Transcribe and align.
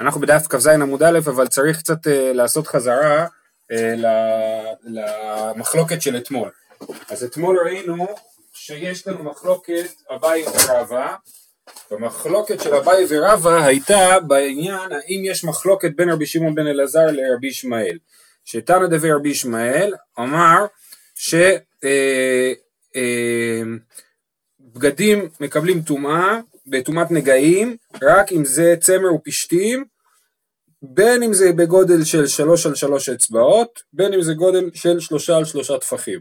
אנחנו 0.00 0.20
בדף 0.20 0.46
כ"ז 0.48 0.66
עמוד 0.66 1.02
א', 1.02 1.18
אבל 1.18 1.46
צריך 1.46 1.78
קצת 1.78 2.06
uh, 2.06 2.10
לעשות 2.10 2.66
חזרה 2.66 3.26
uh, 3.26 3.76
למחלוקת 4.84 6.02
של 6.02 6.16
אתמול. 6.16 6.50
אז 7.08 7.24
אתמול 7.24 7.58
ראינו 7.64 8.06
שיש 8.52 9.06
לנו 9.06 9.24
מחלוקת 9.24 9.86
אביי 10.14 10.44
ורבא, 10.44 11.14
במחלוקת 11.90 12.60
של 12.60 12.74
אביי 12.74 13.04
ורבא 13.08 13.64
הייתה 13.64 14.20
בעניין 14.26 14.92
האם 14.92 15.22
יש 15.24 15.44
מחלוקת 15.44 15.90
בין 15.96 16.10
רבי 16.10 16.26
שמעון 16.26 16.54
בן 16.54 16.66
אלעזר 16.66 17.06
לרבי 17.06 17.48
ישמעאל. 17.48 17.98
שתנא 18.44 18.86
דבי 18.86 19.12
רבי 19.12 19.28
ישמעאל 19.28 19.94
אמר 20.18 20.66
ש... 21.14 21.34
אה, 21.84 22.52
אה, 22.96 23.62
מקבלים 25.40 25.82
טומאה 25.82 26.40
בטומאת 26.70 27.10
נגעים 27.10 27.76
רק 28.02 28.32
אם 28.32 28.44
זה 28.44 28.74
צמר 28.80 29.14
ופשתים 29.14 29.84
בין 30.82 31.22
אם 31.22 31.32
זה 31.32 31.52
בגודל 31.52 32.04
של 32.04 32.26
שלוש 32.26 32.66
על 32.66 32.74
שלוש 32.74 33.08
אצבעות 33.08 33.82
בין 33.92 34.14
אם 34.14 34.22
זה 34.22 34.34
גודל 34.34 34.70
של 34.74 35.00
שלושה 35.00 35.36
על 35.36 35.44
שלושה 35.44 35.78
טפחים. 35.78 36.20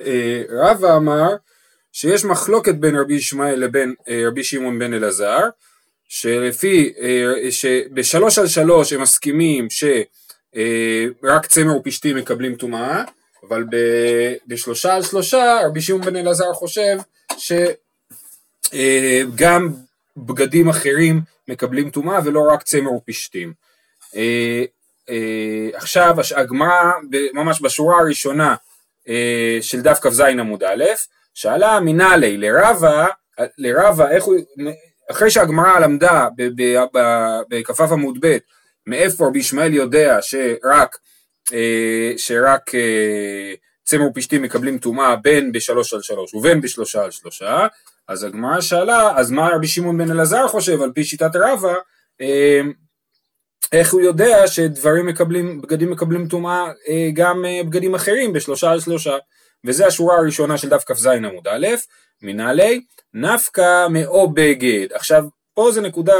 אה, 0.00 0.42
רבא 0.50 0.96
אמר 0.96 1.28
שיש 1.92 2.24
מחלוקת 2.24 2.74
בין 2.74 2.96
רבי 2.96 3.14
ישמעאל 3.14 3.64
לבין 3.64 3.94
אה, 4.08 4.22
רבי 4.26 4.44
שמעון 4.44 4.78
בן 4.78 4.94
אלעזר 4.94 5.40
שלפי, 6.08 6.92
אה, 7.00 7.50
שבשלוש 7.50 8.38
על 8.38 8.46
שלוש 8.46 8.92
הם 8.92 9.02
מסכימים 9.02 9.68
שרק 9.70 11.46
צמר 11.46 11.76
ופשתים 11.76 12.16
מקבלים 12.16 12.54
טומאה 12.54 13.04
אבל 13.48 13.64
בשלושה 14.46 14.94
על 14.94 15.02
שלושה 15.02 15.60
רבי 15.66 15.80
שמעון 15.80 16.02
בן 16.02 16.16
אלעזר 16.16 16.52
חושב 16.52 16.98
שגם 18.72 19.72
בגדים 20.16 20.68
אחרים 20.68 21.20
מקבלים 21.48 21.90
טומאה 21.90 22.20
ולא 22.24 22.40
רק 22.52 22.62
צמר 22.62 22.92
ופשתים. 22.92 23.52
אה, 24.16 24.64
אה, 25.10 25.68
עכשיו 25.74 26.16
הגמרא 26.36 26.92
ממש 27.34 27.62
בשורה 27.62 28.00
הראשונה 28.00 28.54
אה, 29.08 29.58
של 29.60 29.80
דף 29.80 29.98
כ"ז 30.00 30.20
עמוד 30.20 30.64
א', 30.64 30.84
שאלה 31.34 31.80
מנהלי 31.80 32.36
לרבה, 32.36 33.06
לרבה 33.58 34.10
איך 34.10 34.24
הוא, 34.24 34.36
אחרי 35.10 35.30
שהגמרא 35.30 35.78
למדה 35.78 36.28
בכ"ו 37.50 37.84
עמוד 37.92 38.18
ב' 38.20 38.38
מאיפה 38.86 39.26
רבי 39.26 39.38
ישמעאל 39.38 39.74
יודע 39.74 40.18
שרק, 40.20 40.96
שרק 42.16 42.70
צמר 43.84 44.06
ופשתים 44.06 44.42
מקבלים 44.42 44.78
טומאה 44.78 45.16
בין 45.16 45.52
בשלוש 45.52 45.94
על 45.94 46.02
שלוש 46.02 46.34
ובין 46.34 46.60
בשלושה 46.60 47.04
על 47.04 47.10
שלושה, 47.10 47.66
אז 48.08 48.24
הגמרא 48.24 48.60
שאלה, 48.60 49.18
אז 49.18 49.30
מה 49.30 49.48
רבי 49.54 49.66
שמעון 49.66 49.98
בן 49.98 50.10
אלעזר 50.10 50.48
חושב 50.48 50.82
על 50.82 50.92
פי 50.92 51.04
שיטת 51.04 51.36
רבא, 51.36 51.74
אה, 52.20 52.60
איך 53.72 53.92
הוא 53.92 54.00
יודע 54.00 54.46
שדברים 54.46 55.06
מקבלים, 55.06 55.60
בגדים 55.60 55.90
מקבלים 55.90 56.28
טומאה 56.28 56.72
אה, 56.88 57.08
גם 57.12 57.44
אה, 57.44 57.60
בגדים 57.64 57.94
אחרים 57.94 58.32
בשלושה 58.32 58.70
על 58.70 58.80
שלושה, 58.80 59.16
וזה 59.66 59.86
השורה 59.86 60.16
הראשונה 60.16 60.58
של 60.58 60.68
דף 60.68 60.84
כ"ז 60.86 61.06
עמוד 61.06 61.48
א', 61.48 61.66
מנהלי, 62.22 62.80
נפקא 63.14 63.86
מאו 63.90 64.30
בגד. 64.30 64.92
עכשיו, 64.92 65.24
פה 65.54 65.72
זה 65.72 65.80
נקודה 65.80 66.14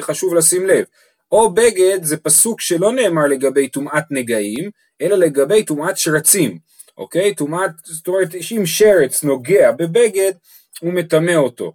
חשוב 0.00 0.34
לשים 0.34 0.66
לב. 0.66 0.84
או 1.32 1.54
בגד 1.54 1.98
זה 2.02 2.16
פסוק 2.16 2.60
שלא 2.60 2.92
נאמר 2.92 3.26
לגבי 3.26 3.68
טומאת 3.68 4.04
נגעים, 4.10 4.70
אלא 5.00 5.16
לגבי 5.16 5.64
טומאת 5.64 5.98
שרצים, 5.98 6.58
אוקיי? 6.98 7.34
טומאת, 7.34 7.70
זאת 7.84 8.08
אומרת, 8.08 8.28
אם 8.56 8.66
שרץ 8.66 9.24
נוגע 9.24 9.72
בבגד, 9.72 10.32
הוא 10.80 10.92
מטמא 10.92 11.34
אותו. 11.34 11.72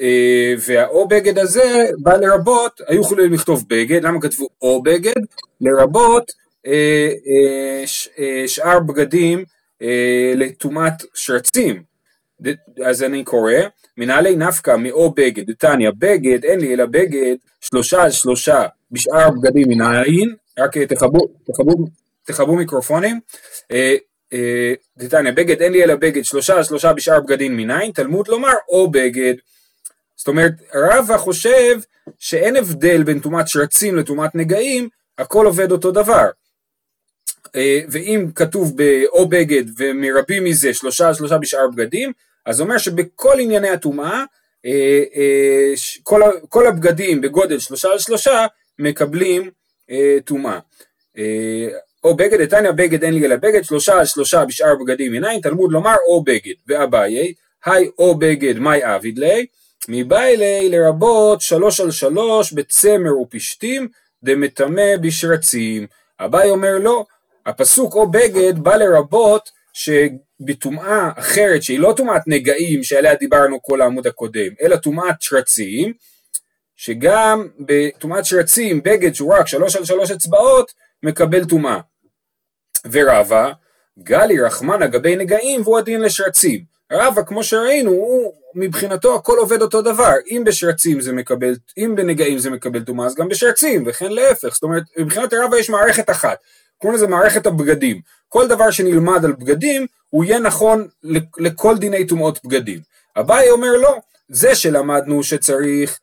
אה, 0.00 0.54
והאו 0.66 1.08
בגד 1.08 1.38
הזה 1.38 1.86
בא 1.98 2.16
לרבות, 2.16 2.80
היו 2.86 3.00
יכולים 3.00 3.32
לכתוב 3.32 3.64
בגד, 3.68 4.04
למה 4.04 4.20
כתבו 4.20 4.48
או 4.62 4.82
בגד? 4.82 5.20
לרבות 5.60 6.32
אה, 6.66 7.10
אה, 8.18 8.48
שאר 8.48 8.80
בגדים 8.80 9.44
לטומאת 10.36 10.92
שרצים. 11.14 11.82
אז 12.84 13.02
אני 13.02 13.24
קורא, 13.24 13.52
מנהלי 13.96 14.36
נפקא 14.36 14.76
מאו 14.76 15.10
בגד, 15.10 15.50
דתניא 15.50 15.90
בגד, 15.98 16.44
אין 16.44 16.60
לי 16.60 16.74
אלא 16.74 16.86
בגד, 16.86 17.36
שלושה 17.60 18.02
על 18.02 18.10
שלושה 18.10 18.66
בשאר 18.90 19.30
בגדים 19.30 19.68
מנין, 19.68 20.34
רק 20.58 20.78
תכבו 22.24 22.56
מיקרופונים, 22.56 23.20
דתניא 24.98 25.32
בגד, 25.32 25.62
אין 25.62 25.72
לי 25.72 25.84
אלא 25.84 25.94
בגד, 25.94 26.24
שלושה 26.24 26.64
שלושה 26.64 26.92
בשאר 26.92 27.20
בגדים 27.20 27.56
מנין, 27.56 27.92
תלמוד 27.92 28.28
לומר 28.28 28.54
או 28.68 28.90
בגד. 28.90 29.34
זאת 30.16 30.28
אומרת, 30.28 30.52
רבא 30.74 31.16
חושב 31.16 31.80
שאין 32.18 32.56
הבדל 32.56 33.02
בין 33.02 33.20
טומאת 33.20 33.48
שרצים 33.48 33.96
לטומאת 33.96 34.34
נגעים, 34.34 34.88
הכל 35.18 35.46
עובד 35.46 35.72
אותו 35.72 35.90
דבר. 35.90 36.26
אה, 37.56 37.80
ואם 37.88 38.26
כתוב 38.34 38.76
באו 38.76 39.28
בגד 39.28 39.64
ומרבים 39.78 40.44
מזה 40.44 40.74
שלושה 40.74 41.14
שלושה 41.14 41.38
בשאר 41.38 41.68
בגדים, 41.68 42.12
אז 42.46 42.60
אומר 42.60 42.78
שבכל 42.78 43.40
ענייני 43.40 43.68
הטומאה, 43.68 44.24
אה, 44.66 45.02
אה, 45.14 45.72
כל 46.48 46.66
הבגדים 46.66 47.20
בגודל 47.20 47.58
שלושה 47.58 47.88
על 47.88 47.98
שלושה 47.98 48.46
מקבלים 48.78 49.50
טומאה. 50.24 50.58
או 52.04 52.16
בגד, 52.16 52.40
איתניא 52.40 52.70
בגד 52.70 53.04
אין 53.04 53.14
לי 53.14 53.26
אלא 53.26 53.36
בגד, 53.36 53.64
שלושה 53.64 53.98
על 53.98 54.04
שלושה 54.04 54.44
בשאר 54.44 54.74
בגדים 54.80 55.12
עיניים, 55.12 55.40
תלמוד 55.40 55.72
לומר 55.72 55.96
או 56.08 56.24
בגד, 56.24 56.54
ואביי, 56.68 57.34
היי 57.64 57.90
או 57.98 58.14
בגד, 58.18 58.58
מאי 58.58 58.80
אביד 58.96 59.18
לי, 59.18 59.46
מביילי 59.88 60.68
לרבות 60.68 61.40
שלוש 61.40 61.80
על 61.80 61.90
שלוש 61.90 62.52
בצמר 62.52 63.18
ופשתים 63.18 63.88
דמטמא 64.22 64.96
בשרצים. 65.00 65.86
אביי 66.20 66.50
אומר 66.50 66.78
לא, 66.78 67.04
הפסוק 67.46 67.94
או 67.94 68.10
בגד 68.10 68.58
בא 68.58 68.76
לרבות 68.76 69.50
שבטומאה 69.72 71.10
אחרת 71.16 71.62
שהיא 71.62 71.78
לא 71.78 71.94
טומאת 71.96 72.22
נגעים 72.26 72.82
שעליה 72.84 73.14
דיברנו 73.14 73.62
כל 73.62 73.80
העמוד 73.80 74.06
הקודם, 74.06 74.52
אלא 74.62 74.76
טומאת 74.76 75.22
שרצים, 75.22 75.92
שגם 76.76 77.48
בטומאת 77.60 78.24
שרצים 78.24 78.82
בגד 78.82 79.14
שהוא 79.14 79.34
רק 79.34 79.46
שלוש 79.46 79.76
על 79.76 79.84
שלוש 79.84 80.10
אצבעות 80.10 80.72
מקבל 81.02 81.44
טומאה. 81.44 81.80
ורבא, 82.90 83.52
גלי 83.98 84.40
רחמנא 84.40 84.86
גבי 84.86 85.16
נגעים 85.16 85.62
והוא 85.62 85.78
הדין 85.78 86.00
לשרצים. 86.00 86.72
רבא, 86.92 87.22
כמו 87.22 87.44
שראינו, 87.44 87.90
הוא, 87.90 88.32
מבחינתו 88.54 89.14
הכל 89.14 89.38
עובד 89.38 89.62
אותו 89.62 89.82
דבר. 89.82 90.12
אם 90.30 90.42
בשרצים 90.46 91.00
זה 91.00 91.12
מקבל, 91.12 91.54
אם 91.78 91.94
בנגעים 91.96 92.38
זה 92.38 92.50
מקבל 92.50 92.84
טומאה, 92.84 93.06
אז 93.06 93.14
גם 93.14 93.28
בשרצים, 93.28 93.84
וכן 93.86 94.12
להפך. 94.12 94.54
זאת 94.54 94.62
אומרת, 94.62 94.82
מבחינת 94.98 95.34
רבא 95.34 95.56
יש 95.56 95.70
מערכת 95.70 96.10
אחת. 96.10 96.38
קוראים 96.78 96.96
לזה 96.96 97.06
מערכת 97.06 97.46
הבגדים. 97.46 98.00
כל 98.28 98.48
דבר 98.48 98.70
שנלמד 98.70 99.24
על 99.24 99.32
בגדים, 99.32 99.86
הוא 100.10 100.24
יהיה 100.24 100.38
נכון 100.38 100.88
לכל 101.38 101.78
דיני 101.78 102.06
טומאות 102.06 102.44
בגדים. 102.44 102.78
אביי 103.16 103.50
אומר 103.50 103.76
לא, 103.76 103.98
זה 104.28 104.54
שלמדנו 104.54 105.22
שצריך 105.22 105.98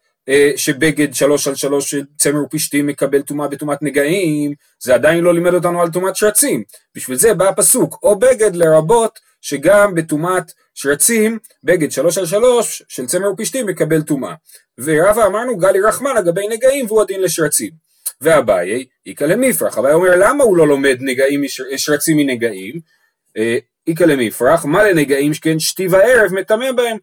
שבגד 0.55 1.13
שלוש 1.13 1.47
על 1.47 1.55
שלוש 1.55 1.91
של 1.91 2.03
צמר 2.17 2.43
ופשתים 2.43 2.87
מקבל 2.87 3.21
טומאה 3.21 3.47
בטומאת 3.47 3.81
נגעים, 3.81 4.53
זה 4.79 4.93
עדיין 4.93 5.23
לא 5.23 5.33
לימד 5.33 5.53
אותנו 5.53 5.81
על 5.81 5.91
טומאת 5.91 6.15
שרצים. 6.15 6.63
בשביל 6.95 7.17
זה 7.17 7.33
בא 7.33 7.49
הפסוק, 7.49 7.99
או 8.03 8.19
בגד 8.19 8.55
לרבות 8.55 9.19
שגם 9.41 9.95
בטומאת 9.95 10.51
שרצים, 10.75 11.39
בגד 11.63 11.91
שלוש 11.91 12.17
על 12.17 12.25
שלוש 12.25 12.83
של 12.87 13.05
צמר 13.05 13.31
ופשתים 13.31 13.65
מקבל 13.65 14.01
טומאה. 14.01 14.33
ורבא 14.77 15.25
אמרנו 15.25 15.57
גלי 15.57 15.81
רחמן 15.81 16.15
לגבי 16.15 16.47
נגעים 16.47 16.85
והוא 16.85 17.01
הדין 17.01 17.21
לשרצים. 17.21 17.71
ואביי, 18.21 18.85
איכא 19.05 19.23
למפרח, 19.23 19.77
אביי 19.77 19.93
אומר 19.93 20.15
למה 20.17 20.43
הוא 20.43 20.57
לא 20.57 20.67
לומד 20.67 20.97
נגעים, 20.99 21.43
שרצים 21.77 22.17
מנגעים? 22.17 22.79
אה, 23.37 23.57
איכא 23.87 24.03
למפרח, 24.03 24.65
מה 24.65 24.83
לנגעים 24.83 25.33
שכן 25.33 25.59
שתי 25.59 25.87
וערב 25.87 26.33
מטמא 26.33 26.71
בהם. 26.71 26.97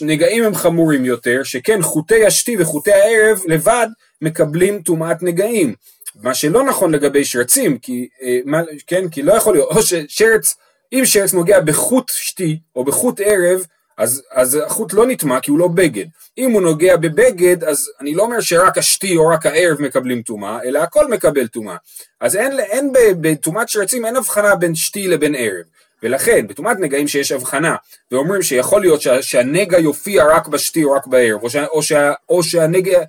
נגעים 0.00 0.44
הם 0.44 0.54
חמורים 0.54 1.04
יותר, 1.04 1.42
שכן 1.42 1.82
חוטי 1.82 2.26
השתי 2.26 2.56
וחוטי 2.58 2.92
הערב 2.92 3.40
לבד 3.46 3.86
מקבלים 4.22 4.82
טומאת 4.82 5.22
נגעים. 5.22 5.74
מה 6.22 6.34
שלא 6.34 6.64
נכון 6.64 6.94
לגבי 6.94 7.24
שרצים, 7.24 7.78
כי, 7.78 8.08
אה, 8.22 8.38
מה, 8.44 8.60
כן, 8.86 9.08
כי 9.08 9.22
לא 9.22 9.32
יכול 9.32 9.54
להיות, 9.54 9.68
או 9.70 9.82
ששרץ, 9.82 10.56
אם 10.92 11.02
שרץ 11.04 11.32
נוגע 11.32 11.60
בחוט 11.60 12.10
שתי 12.14 12.58
או 12.76 12.84
בחוט 12.84 13.20
ערב, 13.24 13.66
אז, 13.98 14.22
אז 14.32 14.58
החוט 14.66 14.92
לא 14.92 15.06
נטמע 15.06 15.40
כי 15.40 15.50
הוא 15.50 15.58
לא 15.58 15.68
בגד. 15.68 16.06
אם 16.38 16.50
הוא 16.50 16.62
נוגע 16.62 16.96
בבגד, 16.96 17.64
אז 17.64 17.90
אני 18.00 18.14
לא 18.14 18.22
אומר 18.22 18.40
שרק 18.40 18.78
השתי 18.78 19.16
או 19.16 19.28
רק 19.28 19.46
הערב 19.46 19.82
מקבלים 19.82 20.22
טומאה, 20.22 20.62
אלא 20.62 20.78
הכל 20.78 21.08
מקבל 21.10 21.46
טומאה. 21.46 21.76
אז 22.20 22.36
אין, 22.36 22.60
אין 22.60 22.92
בטומאת 23.20 23.68
שרצים 23.68 24.04
אין 24.04 24.16
הבחנה 24.16 24.56
בין 24.56 24.74
שתי 24.74 25.08
לבין 25.08 25.34
ערב. 25.38 25.64
ולכן 26.04 26.46
בטומאת 26.46 26.76
נגעים 26.80 27.08
שיש 27.08 27.32
הבחנה 27.32 27.76
ואומרים 28.10 28.42
שיכול 28.42 28.80
להיות 28.80 29.00
שה, 29.00 29.22
שהנגע 29.22 29.78
יופיע 29.78 30.24
רק 30.24 30.48
בשתי 30.48 30.84
או 30.84 30.92
רק 30.92 31.06
בערב 31.06 31.42
או, 31.42 31.50
שה, 31.50 31.66
או, 31.66 31.82
שה, 31.82 32.12
או 32.28 32.42
שהנגע 32.42 33.02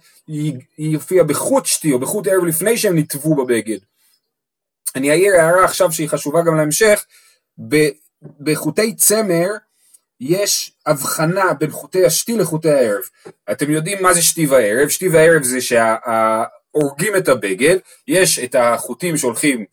יופיע 0.77 1.23
בחוט 1.23 1.65
שתי 1.65 1.91
או 1.91 1.99
בחוט 1.99 2.27
ערב 2.27 2.45
לפני 2.45 2.77
שהם 2.77 2.97
נטבו 2.97 3.35
בבגד. 3.35 3.77
אני 4.95 5.11
אעיר 5.11 5.33
הערה 5.35 5.65
עכשיו 5.65 5.91
שהיא 5.91 6.09
חשובה 6.09 6.41
גם 6.41 6.57
להמשך, 6.57 7.05
בחוטי 8.39 8.95
צמר 8.95 9.47
יש 10.19 10.71
הבחנה 10.85 11.53
בין 11.53 11.71
חוטי 11.71 12.05
השתי 12.05 12.37
לחוטי 12.37 12.69
הערב. 12.69 13.01
אתם 13.51 13.71
יודעים 13.71 14.03
מה 14.03 14.13
זה 14.13 14.21
שתי 14.21 14.45
וערב? 14.45 14.89
שתי 14.89 15.09
וערב 15.09 15.43
זה 15.43 15.57
שהורגים 15.61 17.15
את 17.17 17.27
הבגד, 17.27 17.77
יש 18.07 18.39
את 18.39 18.55
החוטים 18.59 19.17
שהולכים 19.17 19.65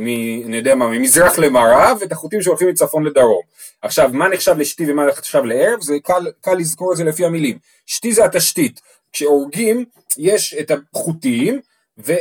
מ, 0.00 0.06
אני 0.46 0.56
יודע 0.56 0.74
מה, 0.74 0.88
ממזרח 0.88 1.38
למערב, 1.38 1.98
ואת 2.00 2.12
החוטים 2.12 2.42
שהולכים 2.42 2.68
מצפון 2.68 3.04
לדרום. 3.04 3.42
עכשיו, 3.82 4.10
מה 4.12 4.28
נחשב 4.28 4.54
לשתי 4.58 4.90
ומה 4.90 5.06
נחשב 5.06 5.44
לערב? 5.44 5.80
זה 5.80 5.94
קל, 6.02 6.26
קל 6.40 6.54
לזכור 6.54 6.92
את 6.92 6.96
זה 6.96 7.04
לפי 7.04 7.24
המילים. 7.24 7.58
שתי 7.86 8.12
זה 8.12 8.24
התשתית. 8.24 8.80
כשהורגים, 9.12 9.84
יש 10.18 10.54
את 10.54 10.70
החוטים, 10.70 11.60
ו, 11.98 12.12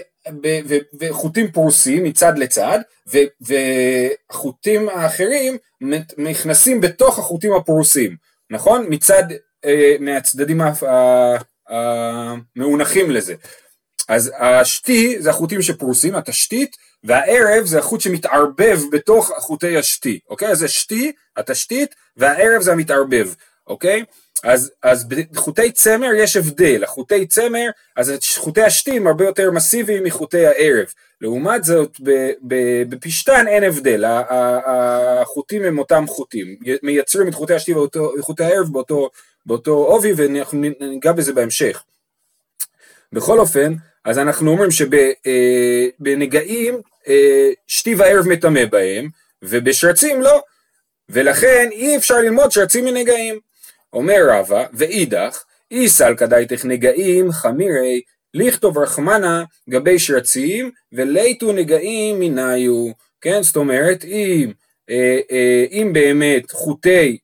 ו, 0.43 0.47
ו, 0.67 0.75
וחוטים 0.99 1.51
פרוסים 1.51 2.03
מצד 2.03 2.37
לצד, 2.37 2.79
ו, 3.13 3.17
והחוטים 3.41 4.89
האחרים 4.89 5.57
נכנסים 6.17 6.81
בתוך 6.81 7.19
החוטים 7.19 7.53
הפרוסים, 7.53 8.15
נכון? 8.49 8.85
מצד, 8.89 9.23
אה, 9.65 9.95
מהצדדים 9.99 10.61
המאונחים 11.69 13.11
לזה. 13.11 13.35
אז 14.07 14.31
השתי 14.37 15.21
זה 15.21 15.29
החוטים 15.29 15.61
שפרוסים, 15.61 16.15
התשתית, 16.15 16.75
והערב 17.03 17.65
זה 17.65 17.79
החוט 17.79 18.01
שמתערבב 18.01 18.79
בתוך 18.91 19.31
חוטי 19.37 19.77
השתי, 19.77 20.19
אוקיי? 20.29 20.47
אז 20.47 20.57
זה 20.57 20.67
שתי, 20.67 21.11
התשתית, 21.37 21.95
והערב 22.17 22.61
זה 22.61 22.71
המתערבב, 22.71 23.27
אוקיי? 23.67 24.03
אז, 24.43 24.71
אז 24.83 25.07
בחוטי 25.31 25.71
צמר 25.71 26.09
יש 26.17 26.37
הבדל, 26.37 26.83
החוטי 26.83 27.27
צמר, 27.27 27.69
אז 27.97 28.13
חוטי 28.37 28.61
השתי 28.61 28.97
הם 28.97 29.07
הרבה 29.07 29.25
יותר 29.25 29.51
מסיביים 29.51 30.03
מחוטי 30.03 30.45
הערב. 30.45 30.93
לעומת 31.21 31.63
זאת, 31.63 31.97
בפשתן 32.89 33.47
אין 33.47 33.63
הבדל, 33.63 34.05
החוטים 35.21 35.63
הם 35.63 35.79
אותם 35.79 36.05
חוטים, 36.07 36.55
מייצרים 36.83 37.27
את 37.27 37.33
חוטי 37.33 37.53
השתי 37.53 37.73
וחוטי 38.19 38.43
הערב 38.43 38.67
באותו, 38.71 39.09
באותו 39.45 39.71
עובי, 39.71 40.13
ואנחנו 40.13 40.61
ניגע 40.79 41.11
בזה 41.11 41.33
בהמשך. 41.33 41.83
בכל 43.13 43.39
אופן, 43.39 43.73
אז 44.05 44.19
אנחנו 44.19 44.51
אומרים 44.51 44.69
שבנגעים 46.01 46.73
אה, 46.75 46.79
שתי 47.67 47.95
וערב 47.95 48.27
מטמא 48.27 48.65
בהם, 48.65 49.09
ובשרצים 49.41 50.21
לא, 50.21 50.41
ולכן 51.09 51.69
אי 51.71 51.97
אפשר 51.97 52.17
ללמוד 52.17 52.51
שרצים 52.51 52.85
מנגעים. 52.85 53.39
אומר 53.93 54.21
רבא, 54.29 54.65
ואידך, 54.73 55.43
אי 55.71 55.89
סלקא 55.89 56.25
דייתך 56.25 56.65
נגעים 56.65 57.31
חמירי, 57.31 58.01
לכתוב 58.33 58.77
רחמנה 58.77 59.43
גבי 59.69 59.99
שרצים, 59.99 60.71
וליתו 60.91 61.51
נגעים 61.51 62.19
מניו. 62.19 62.91
כן, 63.21 63.43
זאת 63.43 63.55
אומרת, 63.55 64.03
אם, 64.03 64.51
אה, 64.89 65.19
אה, 65.31 65.65
אם 65.71 65.93
באמת 65.93 66.51
חוטי, 66.51 67.17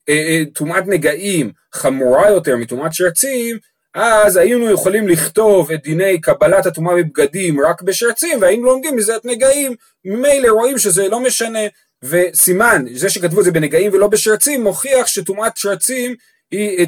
טומאת 0.53 0.83
נגעים 0.88 1.51
חמורה 1.74 2.29
יותר 2.29 2.57
מטומאת 2.57 2.94
שרצים, 2.94 3.57
אז 3.94 4.38
היינו 4.38 4.72
יכולים 4.72 5.07
לכתוב 5.07 5.72
את 5.72 5.84
דיני 5.84 6.22
קבלת 6.22 6.66
הטומאה 6.66 6.95
בבגדים 6.95 7.62
רק 7.66 7.81
בשרצים, 7.81 8.42
והיינו 8.42 8.63
לומדים 8.63 8.95
מזה 8.95 9.16
את 9.16 9.25
נגעים, 9.25 9.75
ממילא 10.06 10.48
רואים 10.48 10.78
שזה 10.78 11.07
לא 11.07 11.19
משנה, 11.19 11.60
וסימן, 12.04 12.86
זה 12.94 13.10
שכתבו 13.10 13.39
את 13.39 13.45
זה 13.45 13.51
בנגעים 13.51 13.94
ולא 13.94 14.07
בשרצים, 14.07 14.63
מוכיח 14.63 15.07
שטומאת 15.07 15.57
שרצים, 15.57 16.16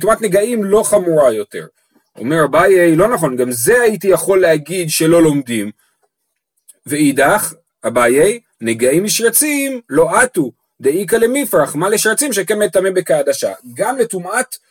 טומאת 0.01 0.21
נגעים 0.21 0.63
לא 0.63 0.83
חמורה 0.83 1.33
יותר. 1.33 1.65
אומר 2.17 2.45
אביי, 2.45 2.95
לא 2.95 3.07
נכון, 3.07 3.35
גם 3.35 3.51
זה 3.51 3.81
הייתי 3.81 4.07
יכול 4.07 4.41
להגיד 4.41 4.89
שלא 4.89 5.23
לומדים. 5.23 5.71
ואידך, 6.85 7.53
אביי, 7.87 8.39
נגעים 8.61 9.03
משרצים 9.03 9.81
לא 9.89 10.19
עטו, 10.19 10.51
דאיכא 10.81 11.15
למיפרח, 11.15 11.75
מה 11.75 11.89
לשרצים 11.89 12.33
שכן 12.33 12.59
מטמא 12.59 12.89
בקעדשה. 12.89 13.53
גם 13.73 13.97
לטומאת 13.97 14.35
אה, 14.35 14.68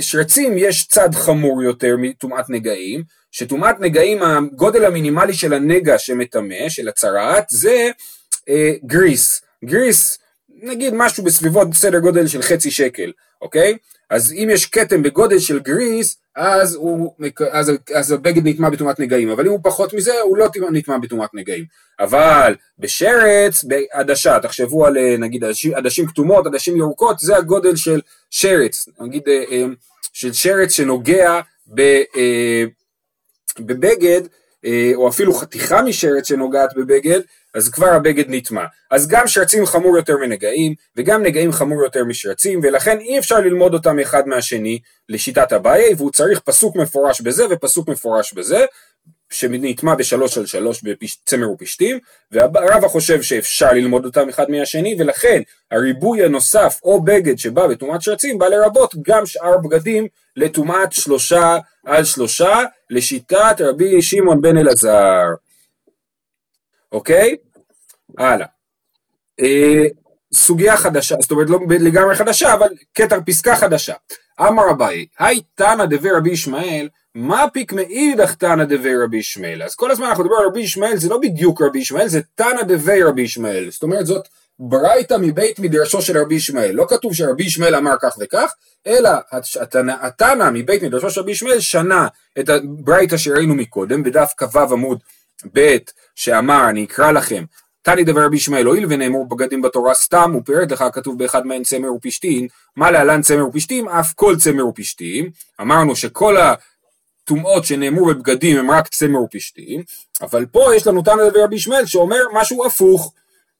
שרצים 0.00 0.58
יש 0.58 0.86
צד 0.86 1.14
חמור 1.14 1.62
יותר 1.62 1.96
מטומאת 1.98 2.50
נגעים, 2.50 3.02
שטומאת 3.30 3.80
נגעים 3.80 4.22
הגודל 4.22 4.84
המינימלי 4.84 5.34
של 5.34 5.52
הנגע 5.52 5.98
שמטמא, 5.98 6.68
של 6.68 6.88
הצרעת, 6.88 7.44
זה 7.50 7.90
אה, 8.48 8.72
גריס, 8.84 9.42
גריס 9.64 10.18
נגיד 10.62 10.94
משהו 10.96 11.24
בסביבות 11.24 11.74
סדר 11.74 11.98
גודל 11.98 12.26
של 12.26 12.42
חצי 12.42 12.70
שקל, 12.70 13.12
אוקיי? 13.42 13.76
אז 14.10 14.32
אם 14.32 14.48
יש 14.52 14.66
כתם 14.66 15.02
בגודל 15.02 15.38
של 15.38 15.58
גריס, 15.58 16.16
אז, 16.36 16.74
הוא, 16.74 17.14
אז, 17.50 17.72
אז 17.94 18.12
הבגד 18.12 18.48
נטמע 18.48 18.70
בטומאת 18.70 19.00
נגעים, 19.00 19.28
אבל 19.30 19.46
אם 19.46 19.50
הוא 19.50 19.60
פחות 19.62 19.94
מזה, 19.94 20.20
הוא 20.20 20.36
לא 20.36 20.48
נטמע 20.72 20.98
בטומאת 20.98 21.30
נגעים. 21.34 21.64
אבל 22.00 22.54
בשרץ, 22.78 23.64
בעדשה, 23.64 24.38
תחשבו 24.40 24.86
על 24.86 24.98
אה, 24.98 25.16
נגיד 25.18 25.44
עדשים 25.74 26.06
כתומות, 26.06 26.46
עדשים 26.46 26.76
ירוקות, 26.76 27.18
זה 27.18 27.36
הגודל 27.36 27.76
של 27.76 28.00
שרץ, 28.30 28.88
נגיד 29.00 29.22
אה, 29.28 29.44
אה, 29.50 29.64
של 30.12 30.32
שרץ 30.32 30.70
שנוגע 30.70 31.40
ב, 31.74 32.02
בבגד, 33.60 34.20
או 34.94 35.08
אפילו 35.08 35.34
חתיכה 35.34 35.82
משרץ 35.82 36.28
שנוגעת 36.28 36.70
בבגד, 36.76 37.20
אז 37.54 37.68
כבר 37.68 37.86
הבגד 37.86 38.24
נטמע. 38.28 38.64
אז 38.90 39.08
גם 39.08 39.28
שרצים 39.28 39.66
חמור 39.66 39.96
יותר 39.96 40.16
מנגעים, 40.16 40.74
וגם 40.96 41.22
נגעים 41.22 41.52
חמור 41.52 41.82
יותר 41.82 42.04
משרצים, 42.04 42.60
ולכן 42.62 42.98
אי 42.98 43.18
אפשר 43.18 43.40
ללמוד 43.40 43.74
אותם 43.74 43.98
אחד 43.98 44.28
מהשני 44.28 44.78
לשיטת 45.08 45.52
אביי, 45.52 45.94
והוא 45.94 46.10
צריך 46.10 46.40
פסוק 46.40 46.76
מפורש 46.76 47.20
בזה 47.20 47.44
ופסוק 47.50 47.88
מפורש 47.88 48.32
בזה, 48.32 48.64
שנטמע 49.30 49.94
בשלוש 49.94 50.38
על 50.38 50.46
שלוש 50.46 50.82
בצמר 50.82 51.50
ופשתים, 51.50 51.98
והרבא 52.30 52.88
חושב 52.88 53.22
שאפשר 53.22 53.72
ללמוד 53.72 54.04
אותם 54.04 54.28
אחד 54.28 54.50
מהשני, 54.50 54.96
ולכן 54.98 55.42
הריבוי 55.70 56.24
הנוסף 56.24 56.80
או 56.82 57.02
בגד 57.02 57.38
שבא 57.38 57.66
בטומאת 57.66 58.02
שרצים 58.02 58.38
בא 58.38 58.48
לרבות 58.48 58.94
גם 59.02 59.26
שאר 59.26 59.58
בגדים 59.58 60.06
לטומאת 60.36 60.92
שלושה 60.92 61.58
על 61.86 62.04
שלושה, 62.04 62.58
לשיטת 62.90 63.56
רבי 63.60 64.02
שמעון 64.02 64.40
בן 64.40 64.56
אלעזר. 64.56 65.24
אוקיי? 66.92 67.36
הלאה. 68.18 68.46
אה, 69.40 69.84
סוגיה 70.34 70.76
חדשה, 70.76 71.16
זאת 71.20 71.30
אומרת 71.30 71.50
לא 71.50 71.58
לגמרי 71.68 72.14
חדשה, 72.14 72.54
אבל 72.54 72.68
קטע 72.92 73.16
פסקה 73.26 73.56
חדשה. 73.56 73.94
אמר 74.40 74.70
אביי, 74.70 75.06
היי 75.18 75.40
תנא 75.54 75.84
דבי 75.84 76.10
רבי 76.10 76.30
ישמעאל, 76.30 76.88
מה 77.14 77.44
פיק 77.52 77.72
מאידך 77.72 78.34
תנא 78.34 78.64
דבי 78.64 78.96
רבי 79.04 79.16
ישמעאל? 79.16 79.62
אז 79.62 79.74
כל 79.74 79.90
הזמן 79.90 80.06
אנחנו 80.06 80.24
מדברים 80.24 80.40
על 80.40 80.46
רבי 80.46 80.60
ישמעאל, 80.60 80.96
זה 80.96 81.08
לא 81.08 81.18
בדיוק 81.18 81.62
רבי 81.62 81.78
ישמעאל, 81.78 82.08
זה 82.08 82.20
תנא 82.34 82.62
דבי 82.62 83.02
רבי 83.02 83.22
ישמעאל. 83.22 83.70
זאת 83.70 83.82
אומרת 83.82 84.06
זאת 84.06 84.28
ברייתא 84.58 85.16
מבית 85.20 85.58
מדרשו 85.58 86.02
של 86.02 86.18
רבי 86.18 86.34
ישמעאל. 86.34 86.70
לא 86.70 86.86
כתוב 86.88 87.14
שרבי 87.14 87.44
ישמעאל 87.44 87.74
אמר 87.74 87.94
כך 88.02 88.16
וכך, 88.20 88.54
אלא 88.86 89.10
התנא 89.88 90.50
מבית 90.52 90.82
מדרשו 90.82 91.10
של 91.10 91.20
רבי 91.20 91.32
ישמעאל 91.32 91.60
שנה 91.60 92.08
את 92.38 92.48
הברייתא 92.48 93.16
שראינו 93.16 93.54
מקודם, 93.54 94.02
בדף 94.02 94.32
כ"ו 94.36 94.58
עמוד 94.58 94.98
ב' 95.52 95.76
שאמר, 96.14 96.70
אני 96.70 96.84
אקרא 96.84 97.12
לכם, 97.12 97.44
תני 97.82 98.04
דבר 98.04 98.24
רבי 98.24 98.36
ישמעאל, 98.36 98.66
הואיל 98.66 98.86
ונאמרו 98.88 99.26
בגדים 99.26 99.62
בתורה 99.62 99.94
סתם, 99.94 100.30
הוא 100.34 100.42
פירט 100.44 100.72
לך, 100.72 100.84
כתוב 100.92 101.18
באחד 101.18 101.46
מהן 101.46 101.62
צמר 101.62 101.92
ופשתין, 101.92 102.46
מה 102.76 102.90
להלן 102.90 103.22
צמר 103.22 103.46
ופשתים? 103.46 103.88
אף 103.88 104.12
כל 104.14 104.36
צמר 104.36 104.66
ופשתים. 104.66 105.30
אמרנו 105.60 105.96
שכל 105.96 106.36
הטומאות 106.36 107.64
שנאמרו 107.64 108.06
בבגדים 108.06 108.58
הם 108.58 108.70
רק 108.70 108.88
צמר 108.88 109.22
ופשתים, 109.22 109.82
אבל 110.22 110.46
פה 110.46 110.76
יש 110.76 110.86
לנו 110.86 111.02
תנא 111.02 111.28
דבר 111.28 111.44
רבי 111.44 111.56
ישמעאל 111.56 111.86
שאומר 111.86 112.20
משהו 112.32 112.66
הפוך. 112.66 113.12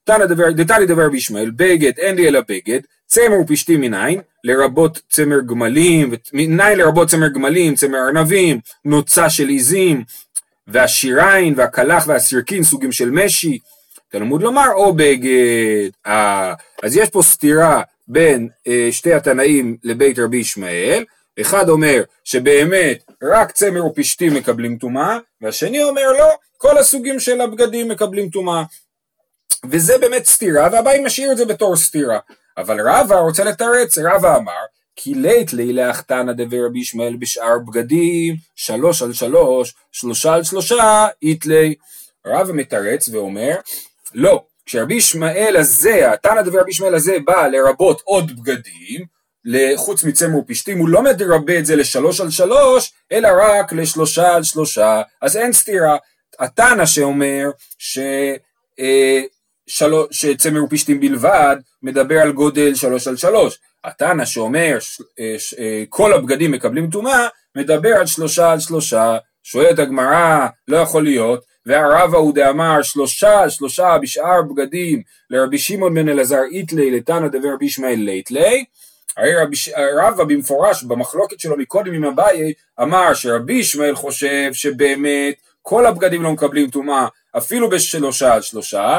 תנא 0.05 0.27
דבר, 0.27 0.51
דתני 0.51 0.87
דבר 0.87 1.07
רבי 1.07 1.17
ישמעאל, 1.17 1.51
בגד, 1.51 1.99
אין 1.99 2.17
לי 2.17 2.29
אלא 2.29 2.41
בגד, 2.49 2.81
צמר 3.07 3.41
ופשתים 3.41 3.81
מניין, 3.81 4.21
לרבות 4.45 5.01
צמר 5.09 5.41
גמלים, 5.47 6.15
מניין 6.33 6.79
לרבות 6.79 7.09
צמר 7.09 7.29
גמלים, 7.29 7.75
צמר 7.75 7.99
ארנבים, 7.99 8.61
נוצה 8.85 9.31
של 9.31 9.49
עיזים, 9.49 10.05
והשיריים 10.67 11.55
והקלח 11.57 12.05
והסירקין 12.07 12.65
סוגים 12.65 12.93
של 12.93 13.11
משי, 13.11 13.59
תלמוד 14.09 14.43
לומר 14.43 14.69
או 14.75 14.93
בגד. 14.93 15.91
אה, 16.07 16.55
אז 16.83 16.97
יש 16.97 17.11
פה 17.11 17.23
סתירה 17.23 17.83
בין 18.09 18.49
אה, 18.67 18.89
שתי 18.91 19.15
התנאים 19.15 19.77
לבית 19.85 20.19
רבי 20.19 20.37
ישמעאל, 20.37 21.05
אחד 21.41 21.69
אומר 21.69 22.03
שבאמת 22.25 23.05
רק 23.23 23.51
צמר 23.51 23.87
ופשתים 23.87 24.35
מקבלים 24.35 24.77
טומאה, 24.77 25.19
והשני 25.41 25.83
אומר 25.83 26.13
לא, 26.19 26.29
כל 26.57 26.79
הסוגים 26.79 27.21
של 27.21 27.41
הבגדים 27.41 27.89
מקבלים 27.89 28.29
טומאה. 28.29 28.63
וזה 29.71 29.99
באמת 29.99 30.27
סתירה, 30.27 30.69
והבאי 30.73 31.01
משאיר 31.05 31.33
את 31.33 31.37
זה 31.37 31.45
בתור 31.45 31.77
סתירה. 31.77 32.19
אבל 32.59 32.89
רבא 32.89 33.17
רוצה 33.17 33.45
לתרץ, 33.45 33.99
רבא 33.99 34.37
אמר 34.37 34.63
כי 34.97 35.15
לית 35.15 35.53
לילך 35.53 36.01
תנא 36.01 36.33
דבר 36.33 36.67
רבי 36.67 36.79
ישמעאל 36.79 37.17
בשאר 37.17 37.59
בגדים, 37.67 38.37
שלוש 38.57 39.03
על 39.03 39.13
שלוש, 39.13 39.75
שלושה 39.93 40.35
על 40.35 40.45
שלושה, 40.45 41.07
איתלי. 41.23 41.75
רב 42.27 42.53
מתרץ 42.53 43.09
ואומר, 43.09 43.55
לא, 44.15 44.45
כשרבי 44.67 44.95
ישמעאל 44.95 45.57
הזה, 45.57 46.13
התנא 46.13 46.43
דבר 46.43 46.61
רבי 46.61 46.71
ישמעאל 46.71 46.95
הזה 46.95 47.17
בא 47.25 47.47
לרבות 47.47 48.01
עוד 48.05 48.41
בגדים, 48.41 49.05
חוץ 49.77 50.05
מצמר 50.05 50.39
ופשתים, 50.39 50.79
הוא 50.79 50.89
לא 50.89 51.03
מרבה 51.03 51.59
את 51.59 51.67
זה 51.67 51.77
לשלוש 51.77 52.21
על 52.21 52.31
שלוש, 52.31 52.93
אלא 53.13 53.29
רק 53.43 53.73
לשלושה 53.73 54.35
על 54.35 54.43
שלושה, 54.43 55.03
אז 55.21 55.37
אין 55.37 55.53
סתירה. 55.53 55.97
התנא 56.39 56.87
שאומר 56.87 57.51
ש... 57.79 57.99
אה, 58.81 59.23
שלוש, 59.67 60.09
שצמר 60.11 60.65
ופשתים 60.65 61.01
בלבד, 61.01 61.57
מדבר 61.83 62.19
על 62.19 62.33
גודל 62.33 62.75
שלוש 62.75 63.09
על 63.09 63.17
שלוש. 63.17 63.59
התנא 63.85 64.25
שאומר 64.25 64.79
אה, 65.21 65.37
אה, 65.59 65.85
כל 65.89 66.13
הבגדים 66.13 66.53
מקבלים 66.53 66.91
טומאה, 66.91 67.29
מדבר 67.57 67.95
על 67.95 68.07
שלושה 68.07 68.53
על 68.53 68.61
שלושה, 68.61 69.17
שואלת 69.43 69.79
הגמרא, 69.79 70.47
לא 70.69 70.77
יכול 70.77 71.05
להיות, 71.05 71.45
והרבא 71.67 72.19
הוא 72.19 72.35
דאמר 72.35 72.83
שלושה 72.83 73.41
על 73.41 73.51
שלושה 73.51 73.99
בשאר 74.03 74.43
בגדים 74.43 75.03
לרבי 75.31 75.59
שמעון 75.59 75.95
בן 75.95 76.09
אלעזר 76.09 76.43
איתלי 76.53 76.91
לתנא 76.91 77.29
דבר 77.29 77.49
רבי 77.55 77.67
ישמעאל 77.67 77.99
ליתלי, 77.99 78.65
הרי 79.17 79.37
רבי, 79.37 79.57
רבא 80.03 80.25
במפורש 80.25 80.83
במחלוקת 80.85 81.41
שלו 81.41 81.57
מקודם 81.57 81.93
עם 81.93 82.05
אביי 82.05 82.53
אמר 82.83 83.15
שרבי 83.15 83.55
ישמעאל 83.55 83.95
חושב 83.95 84.51
שבאמת 84.53 85.35
כל 85.63 85.87
הבגדים 85.87 86.23
לא 86.23 86.33
מקבלים 86.33 86.71
טומאה 86.71 87.07
אפילו 87.37 87.71
בשלושה 87.71 88.35
על 88.35 88.43
שלושה 88.43 88.99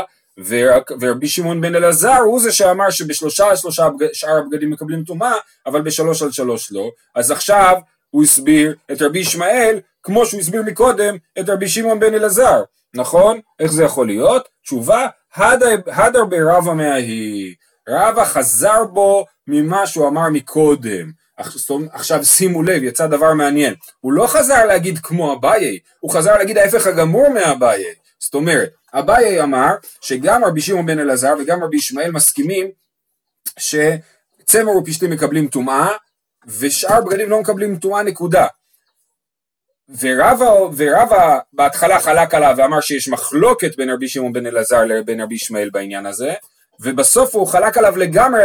ורבי 1.00 1.28
שמעון 1.28 1.62
בן 1.62 1.76
אלעזר 1.76 2.18
הוא 2.18 2.42
זה 2.42 2.52
שאמר 2.52 2.90
שבשלושה 2.90 3.50
על 3.50 3.56
שלושה 3.56 3.88
שאר 4.14 4.38
הבגדים 4.38 4.72
מקבלים 4.72 5.04
טומאה 5.04 5.34
אבל 5.66 5.82
בשלוש 5.82 6.22
על 6.22 6.32
שלוש 6.32 6.72
לא 6.72 6.92
אז 7.16 7.32
עכשיו 7.32 7.76
הוא 8.10 8.24
הסביר 8.24 8.76
את 8.92 9.02
רבי 9.02 9.20
ישמעאל 9.20 9.80
כמו 10.04 10.26
שהוא 10.26 10.40
הסביר 10.40 10.62
מקודם 10.64 11.18
את 11.40 11.50
רבי 11.50 11.68
שמעון 11.68 12.00
בן 12.00 12.14
אלעזר 12.14 12.64
נכון? 12.94 13.40
איך 13.60 13.72
זה 13.72 13.84
יכול 13.84 14.08
להיות? 14.08 14.48
תשובה 14.64 15.08
הדר 15.88 16.26
ברבא 16.26 16.74
מההיא 16.74 17.56
רבא 17.90 18.26
חזר 18.26 18.84
בו 18.84 19.26
ממה 19.48 19.88
שהוא 19.88 20.08
אמר 20.08 20.30
מקודם. 20.30 21.12
עכשיו 21.92 22.26
שימו 22.26 22.64
לב, 22.64 22.84
יצא 22.84 23.08
דבר 23.08 23.34
מעניין. 23.34 23.74
הוא 24.00 24.14
לא 24.14 24.28
חזר 24.28 24.66
להגיד 24.66 25.00
כמו 25.04 25.34
אביי, 25.34 25.80
הוא 26.00 26.12
חזר 26.12 26.38
להגיד 26.38 26.58
ההפך 26.58 26.88
הגמור 26.88 27.30
מאביי. 27.30 27.84
זאת 28.20 28.34
אומרת, 28.34 28.70
אביי 28.94 29.42
אמר 29.44 29.76
שגם 30.02 30.46
רבי 30.46 30.62
שמעון 30.62 30.86
בן 30.86 31.00
אלעזר 31.00 31.34
וגם 31.40 31.64
רבי 31.64 31.78
ישמעאל 31.78 32.12
מסכימים 32.12 32.72
שצמר 33.60 34.78
ופשטים 34.78 35.10
מקבלים 35.10 35.48
טומאה 35.48 35.90
ושאר 36.60 37.02
בגדים 37.02 37.30
לא 37.30 37.42
מקבלים 37.42 37.78
טומאה 37.78 38.04
נקודה. 38.04 38.48
ורבא, 40.00 40.52
ורבא 40.78 41.40
בהתחלה 41.54 42.00
חלק 42.00 42.34
עליו 42.34 42.56
ואמר 42.58 42.82
שיש 42.82 43.08
מחלוקת 43.08 43.76
בין 43.78 43.90
רבי 43.90 44.08
שמעון 44.08 44.34
בן 44.34 44.46
אלעזר 44.46 44.86
לבין 44.86 45.22
רבי 45.22 45.36
ישמעאל 45.36 45.70
בעניין 45.70 46.06
הזה 46.06 46.34
ובסוף 46.80 47.36
הוא 47.36 47.48
חלק 47.48 47.78
עליו 47.78 47.98
לגמרי 47.98 48.42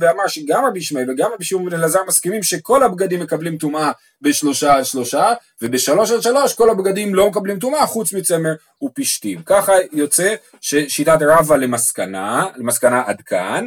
ואמר 0.00 0.26
שגם 0.26 0.64
רבי 0.64 0.78
ישמעאל 0.78 1.10
וגם 1.10 1.30
רבי 1.34 1.44
שמעון 1.44 1.74
אלעזר 1.74 2.00
מסכימים 2.06 2.42
שכל 2.42 2.82
הבגדים 2.82 3.20
מקבלים 3.20 3.58
טומאה 3.58 3.92
בשלושה 4.22 4.74
על 4.74 4.84
שלושה 4.84 5.32
ובשלוש 5.62 6.10
על 6.10 6.20
שלוש 6.20 6.54
כל 6.54 6.70
הבגדים 6.70 7.14
לא 7.14 7.28
מקבלים 7.28 7.58
טומאה 7.58 7.86
חוץ 7.86 8.12
מצמר 8.12 8.54
ופשתים. 8.82 9.42
ככה 9.46 9.72
יוצא 9.92 10.34
ששיטת 10.60 11.18
רבא 11.20 11.56
למסקנה, 11.56 12.46
למסקנה 12.56 13.02
עד 13.06 13.20
כאן 13.20 13.66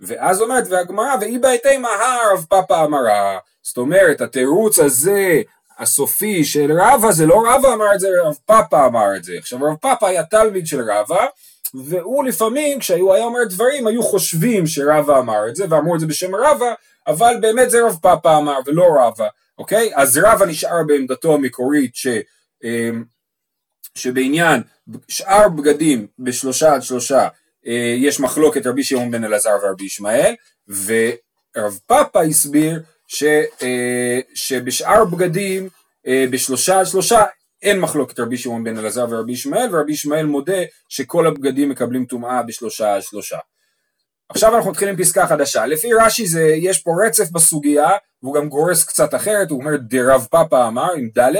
ואז 0.00 0.40
אומרת 0.40 0.64
והגמרא 0.70 1.16
ואי 1.20 1.38
בהתי 1.38 1.76
מהר 1.76 2.32
רב 2.32 2.46
פאפא 2.48 2.84
אמרה 2.84 3.38
זאת 3.62 3.76
אומרת 3.76 4.20
התירוץ 4.20 4.78
הזה 4.78 5.42
הסופי 5.78 6.44
של 6.44 6.72
רבא 6.72 7.12
זה 7.12 7.26
לא 7.26 7.42
רבא 7.46 7.74
אמר 7.74 7.94
את 7.94 8.00
זה 8.00 8.08
רב 8.24 8.34
פאפא 8.46 8.86
אמר 8.86 9.16
את 9.16 9.24
זה 9.24 9.32
עכשיו 9.38 9.58
רב 9.62 9.76
פאפא 9.76 10.06
היה 10.06 10.24
תלמיד 10.24 10.66
של 10.66 10.90
רבא 10.90 11.26
והוא 11.74 12.24
לפעמים 12.24 12.78
כשהוא 12.78 13.14
היה 13.14 13.24
אומר 13.24 13.44
דברים 13.44 13.86
היו 13.86 14.02
חושבים 14.02 14.66
שרבא 14.66 15.18
אמר 15.18 15.48
את 15.48 15.56
זה 15.56 15.64
ואמרו 15.70 15.94
את 15.94 16.00
זה 16.00 16.06
בשם 16.06 16.34
רבא 16.34 16.74
אבל 17.06 17.34
באמת 17.40 17.70
זה 17.70 17.86
רב 17.86 17.98
פאפא 18.02 18.38
אמר 18.38 18.58
ולא 18.66 18.86
רבא 19.00 19.28
אוקיי? 19.58 19.90
אז 19.94 20.18
רבא 20.18 20.46
נשאר 20.46 20.82
בעמדתו 20.86 21.34
המקורית 21.34 21.94
ש, 21.94 22.06
אמ, 22.64 23.04
שבעניין 23.94 24.62
שאר 25.08 25.48
בגדים 25.48 26.06
בשלושה 26.18 26.74
עד 26.74 26.82
שלושה 26.82 27.28
אה, 27.66 27.94
יש 27.98 28.20
מחלוקת 28.20 28.66
רבי 28.66 28.84
שמעון 28.84 29.10
בן 29.10 29.24
אלעזר 29.24 29.56
ורבי 29.62 29.84
ישמעאל 29.84 30.34
ורב 30.68 31.78
פאפא 31.86 32.18
הסביר 32.18 32.82
ש, 33.06 33.24
אה, 33.62 34.20
שבשאר 34.34 35.04
בגדים 35.04 35.68
אה, 36.06 36.24
בשלושה 36.30 36.80
עד 36.80 36.86
שלושה 36.86 37.22
אין 37.62 37.80
מחלוקת 37.80 38.20
רבי 38.20 38.36
שמעון 38.36 38.64
בן 38.64 38.78
אלעזר 38.78 39.06
ורבי 39.10 39.32
ישמעאל 39.32 39.76
ורבי 39.76 39.92
ישמעאל 39.92 40.26
מודה 40.26 40.62
שכל 40.88 41.26
הבגדים 41.26 41.68
מקבלים 41.68 42.04
טומאה 42.04 42.42
בשלושה 42.42 42.94
על 42.94 43.00
שלושה. 43.00 43.38
עכשיו 44.28 44.56
אנחנו 44.56 44.70
מתחילים 44.70 44.96
פסקה 44.96 45.26
חדשה. 45.26 45.66
לפי 45.66 45.88
רש"י 45.92 46.26
זה, 46.26 46.42
יש 46.42 46.78
פה 46.78 46.90
רצף 47.06 47.30
בסוגיה 47.30 47.90
והוא 48.22 48.34
גם 48.34 48.48
גורס 48.48 48.84
קצת 48.84 49.14
אחרת, 49.14 49.50
הוא 49.50 49.60
אומר 49.60 49.76
דרב 49.76 50.26
פאפא 50.30 50.68
אמר 50.68 50.92
עם 50.92 51.08
ד' 51.18 51.36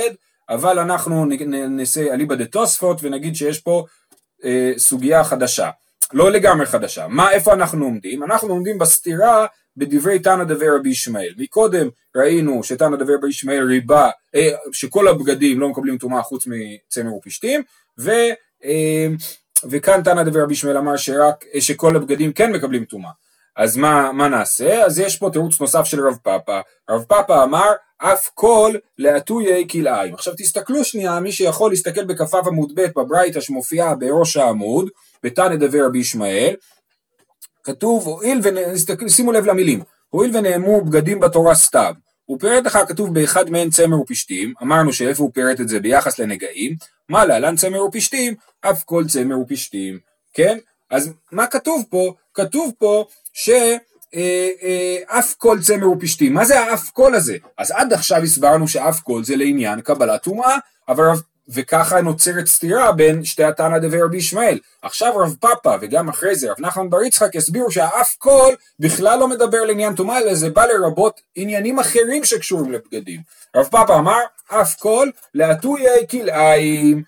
אבל 0.49 0.79
אנחנו 0.79 1.25
נעשה 1.49 2.15
אליבא 2.15 2.35
דתוספות 2.35 2.99
ונגיד 3.03 3.37
שיש 3.37 3.61
פה 3.61 3.85
אה, 4.45 4.73
סוגיה 4.77 5.25
חדשה. 5.25 5.71
לא 6.13 6.31
לגמרי 6.31 6.67
חדשה. 6.67 7.09
מה, 7.09 7.33
איפה 7.33 7.53
אנחנו 7.53 7.85
עומדים? 7.85 8.23
אנחנו 8.23 8.49
עומדים 8.49 8.79
בסתירה 8.79 9.47
בדברי 9.77 10.19
תנא 10.19 10.45
דבר 10.45 10.77
רבי 10.77 10.91
ישמעאל. 10.91 11.35
מקודם 11.39 11.89
ראינו 12.17 12.65
שתנא 12.65 12.97
דבר 12.97 13.15
רבי 13.15 13.29
ישמעאל 13.29 13.63
ריבה, 13.63 14.11
אה, 14.35 14.51
שכל 14.73 15.09
הבגדים 15.09 15.61
לא 15.61 15.69
מקבלים 15.69 15.99
טומאה 15.99 16.23
חוץ 16.23 16.47
מצמר 16.47 17.15
ופשתים, 17.15 17.63
ו, 17.99 18.11
אה, 18.65 19.07
וכאן 19.71 20.03
תנא 20.03 20.23
דבר 20.23 20.43
רבי 20.43 20.53
ישמעאל 20.53 20.77
אמר 20.77 20.97
שרק, 20.97 21.45
אה, 21.55 21.61
שכל 21.61 21.97
הבגדים 21.97 22.33
כן 22.33 22.53
מקבלים 22.53 22.85
טומאה. 22.85 23.11
אז 23.57 23.77
מה, 23.77 24.13
מה 24.13 24.29
נעשה? 24.29 24.85
אז 24.85 24.99
יש 24.99 25.17
פה 25.17 25.31
תירוץ 25.33 25.61
נוסף 25.61 25.85
של 25.85 26.07
רב 26.07 26.17
פאפא. 26.23 26.61
רב 26.91 27.05
פאפא 27.09 27.45
אמר 27.45 27.73
אף 27.99 28.29
כל 28.35 28.75
להטויי 28.99 29.69
כלאיים. 29.71 30.15
עכשיו 30.15 30.35
תסתכלו 30.37 30.85
שנייה, 30.85 31.21
מי 31.21 31.33
שיכול 31.33 31.71
להסתכל 31.71 32.05
בכ"ו 32.05 32.39
עמוד 32.39 32.73
ב' 32.75 32.87
בברייתא 32.97 33.41
שמופיעה 33.41 33.95
בראש 33.95 34.37
העמוד, 34.37 34.89
בתנא 35.23 35.57
דבר 35.57 35.87
רבי 35.87 35.99
ישמעאל, 35.99 36.55
כתוב, 37.65 38.07
הואיל 38.07 38.41
שימו 39.09 39.33
לב 39.33 39.47
למילים, 39.47 39.83
הואיל 40.09 40.37
ונאמרו 40.37 40.85
בגדים 40.85 41.21
בתורה 41.21 41.55
סתיו, 41.55 41.95
פירט 42.41 42.67
לך 42.67 42.79
כתוב 42.89 43.15
באחד 43.15 43.51
מהן 43.51 43.71
צמר 43.71 44.01
ופשתים, 44.01 44.55
אמרנו 44.63 44.93
שאיפה 44.93 45.23
הוא 45.23 45.31
פירט 45.35 45.61
את 45.61 45.69
זה 45.69 45.81
ביחס 45.81 46.19
לנגעים, 46.19 46.75
מה 47.09 47.25
להלן 47.25 47.57
צמר 47.57 47.85
ופשתים, 47.85 48.35
אף 48.61 48.85
כל 48.85 49.05
צמר 49.09 49.39
ופשתים, 49.39 49.99
כן? 50.35 50.59
אז 50.91 51.13
מה 51.33 51.47
כתוב 51.47 51.85
פה? 51.91 52.15
כתוב 52.35 52.73
פה 52.79 53.05
ש... 53.33 53.51
אה, 54.15 54.49
אה, 54.63 55.19
אף 55.19 55.35
כל 55.35 55.59
צמר 55.61 55.91
ופשתים. 55.91 56.35
מה 56.35 56.45
זה 56.45 56.61
האף 56.61 56.91
כל 56.91 57.15
הזה? 57.15 57.37
אז 57.59 57.71
עד 57.71 57.93
עכשיו 57.93 58.23
הסברנו 58.23 58.69
שאף 58.69 59.01
כל 59.01 59.25
זה 59.25 59.37
לעניין 59.37 59.81
קבלת 59.81 60.23
טומאה, 60.23 60.59
אבל 60.89 61.05
וככה 61.55 62.01
נוצרת 62.01 62.47
סתירה 62.47 62.93
בין 62.93 63.25
שתי 63.25 63.45
התנא 63.45 63.79
דבר 63.79 64.05
רבי 64.05 64.17
ישמעאל. 64.17 64.59
עכשיו 64.83 65.17
רב 65.17 65.37
פאפא 65.41 65.77
וגם 65.81 66.09
אחרי 66.09 66.35
זה 66.35 66.51
רב 66.51 66.57
נחמן 66.61 66.91
בר 66.91 67.03
יצחק 67.03 67.37
הסבירו 67.37 67.71
שהאף 67.71 68.17
כל 68.19 68.55
בכלל 68.79 69.19
לא 69.19 69.29
מדבר 69.29 69.65
לעניין 69.65 69.95
טומאה, 69.95 70.19
אלא 70.19 70.35
זה 70.35 70.51
בא 70.51 70.65
לרבות 70.67 71.21
עניינים 71.35 71.79
אחרים 71.79 72.25
שקשורים 72.25 72.73
לבגדים. 72.73 73.21
רב 73.57 73.69
פאפא 73.71 73.93
אמר 73.93 74.21
אף 74.49 74.75
כל 74.79 75.09
להטויי 75.35 76.07
כלאיים. 76.11 77.03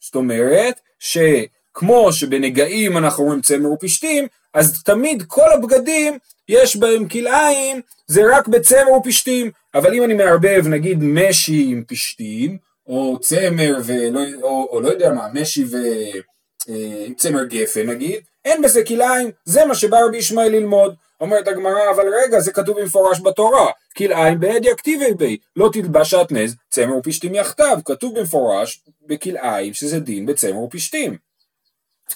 זאת 0.00 0.14
אומרת 0.14 0.80
שכמו 0.98 2.12
שבנגעים 2.12 2.96
אנחנו 2.96 3.24
רואים 3.24 3.40
צמר 3.40 3.72
ופשתים, 3.72 4.26
אז 4.54 4.82
תמיד 4.82 5.22
כל 5.26 5.52
הבגדים 5.52 6.18
יש 6.48 6.76
בהם 6.76 7.08
כלאיים, 7.08 7.80
זה 8.06 8.22
רק 8.36 8.48
בצמר 8.48 8.92
ופשתים. 8.92 9.50
אבל 9.74 9.94
אם 9.94 10.04
אני 10.04 10.14
מערבב 10.14 10.66
נגיד 10.66 10.98
משי 11.02 11.66
עם 11.70 11.84
פשתים, 11.88 12.58
או 12.88 13.18
צמר 13.20 13.78
ולא, 13.84 14.20
או, 14.42 14.68
או 14.70 14.80
לא 14.80 14.88
יודע 14.88 15.12
מה, 15.12 15.28
משי 15.32 15.64
וצמר 15.64 17.40
אה, 17.40 17.44
גפן 17.44 17.86
נגיד, 17.90 18.20
אין 18.44 18.62
בזה 18.62 18.84
כלאיים, 18.84 19.30
זה 19.44 19.64
מה 19.64 19.74
שבא 19.74 19.98
רבי 20.04 20.16
ישמעאל 20.16 20.52
ללמוד. 20.52 20.94
אומרת 21.20 21.48
הגמרא, 21.48 21.90
אבל 21.94 22.04
רגע, 22.24 22.40
זה 22.40 22.52
כתוב 22.52 22.80
במפורש 22.80 23.20
בתורה, 23.20 23.70
כלאיים 23.96 24.40
בעד 24.40 24.64
יכתיבי 24.64 25.14
בי, 25.14 25.36
לא 25.56 25.70
תלבש 25.72 26.10
שעטנז, 26.10 26.54
צמר 26.70 26.96
ופשתים 26.96 27.34
יחדיו, 27.34 27.78
כתוב 27.84 28.18
במפורש 28.18 28.82
בכלאיים 29.06 29.74
שזה 29.74 30.00
דין 30.00 30.26
בצמר 30.26 30.58
ופשתים. 30.58 31.16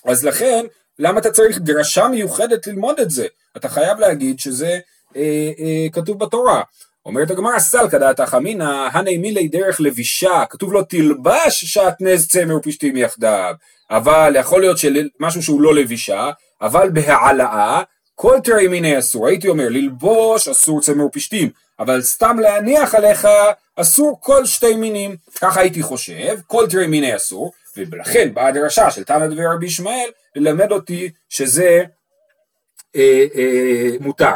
אז 0.05 0.25
לכן, 0.25 0.67
למה 0.99 1.21
אתה 1.21 1.31
צריך 1.31 1.59
דרשה 1.59 2.09
מיוחדת 2.09 2.67
ללמוד 2.67 3.00
את 3.00 3.11
זה? 3.11 3.26
אתה 3.57 3.69
חייב 3.69 3.99
להגיד 3.99 4.38
שזה 4.38 4.79
אה, 5.17 5.50
אה, 5.59 5.87
כתוב 5.93 6.19
בתורה. 6.19 6.62
אומרת 7.06 7.30
הגמרא 7.30 7.59
סלקא 7.59 7.99
דעתך 7.99 8.35
אמינא 8.37 8.88
הני 8.92 9.18
מילי 9.18 9.49
דרך 9.49 9.80
לבישה 9.80 10.44
כתוב 10.50 10.73
לו 10.73 10.82
תלבש 10.82 11.64
שעטנז 11.64 12.28
צמר 12.28 12.56
ופשתים 12.56 12.97
יחדיו 12.97 13.54
אבל 13.90 14.37
יכול 14.38 14.61
להיות 14.61 14.76
משהו 15.21 15.42
שהוא 15.42 15.61
לא 15.61 15.75
לבישה 15.75 16.30
אבל 16.61 16.90
בהעלאה 16.90 17.82
כל 18.14 18.38
תראי 18.44 18.68
מיני 18.68 18.99
אסור. 18.99 19.26
הייתי 19.26 19.49
אומר 19.49 19.68
ללבוש 19.68 20.49
אסור 20.49 20.80
צמר 20.80 21.04
ופשתים 21.04 21.50
אבל 21.78 22.02
סתם 22.02 22.38
להניח 22.40 22.94
עליך 22.94 23.28
אסור 23.76 24.18
כל 24.21 24.47
שתי 24.47 24.75
מינים. 24.75 25.16
ככה 25.40 25.61
הייתי 25.61 25.82
חושב 25.82 26.37
כל 26.47 26.66
תראי 26.71 26.87
מיני 26.87 27.16
אסור 27.16 27.52
ולכן 27.76 28.35
באה 28.35 28.47
הדרשה 28.49 28.90
של 28.90 29.04
תנא 29.04 29.26
דבר 29.26 29.42
רבי 29.54 29.66
ישמעאל 29.66 30.11
ללמד 30.37 30.73
אותי 30.73 31.11
שזה 31.28 31.85
אה, 32.97 33.25
אה, 33.35 33.90
מותר 34.00 34.35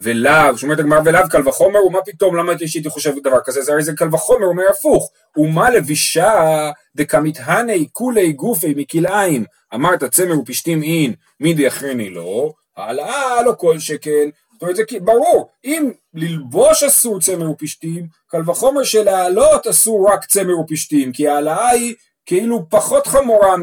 ולאו, 0.00 0.58
שאומרת 0.58 0.78
הגמרא 0.78 1.00
ולאו 1.04 1.28
קל 1.30 1.48
וחומר, 1.48 1.84
ומה 1.86 1.98
פתאום, 2.06 2.36
למה 2.36 2.52
הייתי 2.74 2.88
חושב 2.88 3.14
דבר 3.22 3.40
כזה, 3.44 3.62
זה 3.62 3.72
הרי 3.72 3.82
זה 3.82 3.92
קל 3.92 4.14
וחומר, 4.14 4.46
אומר 4.46 4.64
הפוך, 4.70 5.10
ומה 5.36 5.70
לבישה 5.70 6.70
דקמיתהני 6.96 7.88
כולי 7.92 8.32
גופי 8.32 8.74
מכלאיים, 8.76 9.44
אמרת 9.74 10.04
צמר 10.04 10.38
ופשתים 10.38 10.82
אין, 10.82 11.14
מידי 11.40 11.68
אחרני 11.68 12.10
לא, 12.10 12.52
העלאה 12.76 13.42
לא 13.42 13.52
כל 13.58 13.78
שכן, 13.78 14.28
זאת 14.52 14.62
אומרת 14.62 14.76
זה 14.76 14.82
ברור, 15.00 15.48
אם 15.64 15.90
ללבוש 16.14 16.82
אסור 16.82 17.20
צמר 17.20 17.50
ופשתים, 17.50 18.06
קל 18.26 18.50
וחומר 18.50 18.84
שלהעלות 18.84 19.66
אסור 19.66 20.10
רק 20.12 20.24
צמר 20.24 20.58
ופשתים, 20.60 21.12
כי 21.12 21.28
העלאה 21.28 21.68
היא 21.68 21.94
כאילו 22.26 22.66
פחות 22.70 23.06
חמורה 23.06 23.54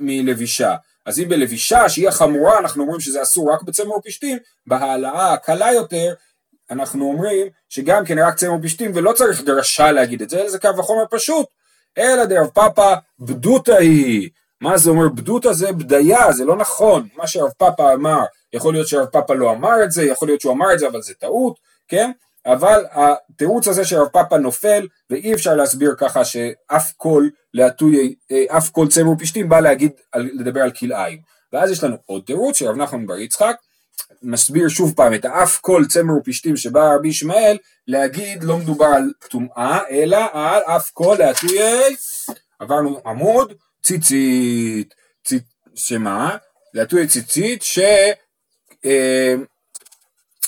מלבישה. 0.00 0.74
אז 1.08 1.20
אם 1.20 1.28
בלבישה 1.28 1.88
שהיא 1.88 2.08
החמורה 2.08 2.58
אנחנו 2.58 2.82
אומרים 2.82 3.00
שזה 3.00 3.22
אסור 3.22 3.52
רק 3.52 3.62
בצמר 3.62 3.96
ופשתים, 3.96 4.38
בהעלאה 4.66 5.32
הקלה 5.32 5.72
יותר 5.72 6.14
אנחנו 6.70 7.04
אומרים 7.04 7.46
שגם 7.68 8.04
כן 8.04 8.18
רק 8.18 8.34
צמר 8.36 8.54
ופשתים 8.54 8.92
ולא 8.94 9.12
צריך 9.12 9.42
דרשה 9.42 9.92
להגיד 9.92 10.22
את 10.22 10.30
זה, 10.30 10.40
אלא 10.40 10.50
זה 10.50 10.58
קו 10.58 10.68
החומר 10.78 11.04
פשוט. 11.10 11.46
אלא 11.98 12.24
דרב 12.24 12.46
פאפא 12.46 12.94
בדותא 13.18 13.72
היא. 13.72 14.30
מה 14.60 14.78
זה 14.78 14.90
אומר 14.90 15.08
בדותא 15.08 15.52
זה 15.52 15.72
בדיה, 15.72 16.32
זה 16.32 16.44
לא 16.44 16.56
נכון. 16.56 17.08
מה 17.16 17.26
שרב 17.26 17.50
פאפא 17.58 17.94
אמר, 17.94 18.20
יכול 18.52 18.74
להיות 18.74 18.88
שרב 18.88 19.06
פאפא 19.06 19.32
לא 19.32 19.50
אמר 19.50 19.84
את 19.84 19.92
זה, 19.92 20.04
יכול 20.04 20.28
להיות 20.28 20.40
שהוא 20.40 20.52
אמר 20.52 20.72
את 20.72 20.78
זה 20.78 20.88
אבל 20.88 21.02
זה 21.02 21.14
טעות, 21.14 21.58
כן? 21.88 22.10
אבל 22.48 22.84
התירוץ 22.92 23.68
הזה 23.68 23.84
של 23.84 23.96
רב 23.96 24.08
פאפא 24.08 24.34
נופל 24.34 24.86
ואי 25.10 25.34
אפשר 25.34 25.54
להסביר 25.54 25.94
ככה 25.98 26.24
שאף 26.24 26.92
כל 26.92 27.30
לאתויי, 27.54 28.14
אה, 28.30 28.58
אף 28.58 28.70
כל 28.70 28.88
צמר 28.88 29.10
ופשתים 29.10 29.48
בא 29.48 29.60
להגיד, 29.60 29.92
לדבר 30.16 30.60
על 30.60 30.70
כלאיים. 30.70 31.20
ואז 31.52 31.70
יש 31.70 31.84
לנו 31.84 31.96
עוד 32.06 32.22
תירוץ 32.26 32.56
של 32.56 32.66
רב 32.66 32.76
נחמן 32.76 33.06
בר 33.06 33.18
יצחק, 33.18 33.56
מסביר 34.22 34.68
שוב 34.68 34.92
פעם 34.96 35.14
את 35.14 35.24
האף 35.24 35.58
כל 35.58 35.86
צמר 35.86 36.14
ופשתים 36.14 36.56
שבא 36.56 36.94
רבי 36.94 37.08
ישמעאל 37.08 37.56
להגיד 37.86 38.44
לא 38.44 38.56
מדובר 38.56 38.86
על 38.86 39.12
טומאה 39.30 39.80
אלא 39.90 40.18
על 40.32 40.62
אף 40.76 40.90
קול 40.90 41.18
להטויי 41.18 41.96
עברנו 42.58 43.00
עמוד 43.06 43.52
ציצית, 43.82 44.94
ציצ... 45.24 45.42
שמה? 45.74 46.36
להטויי 46.74 47.06
ציצית 47.06 47.62
שרק 47.62 48.18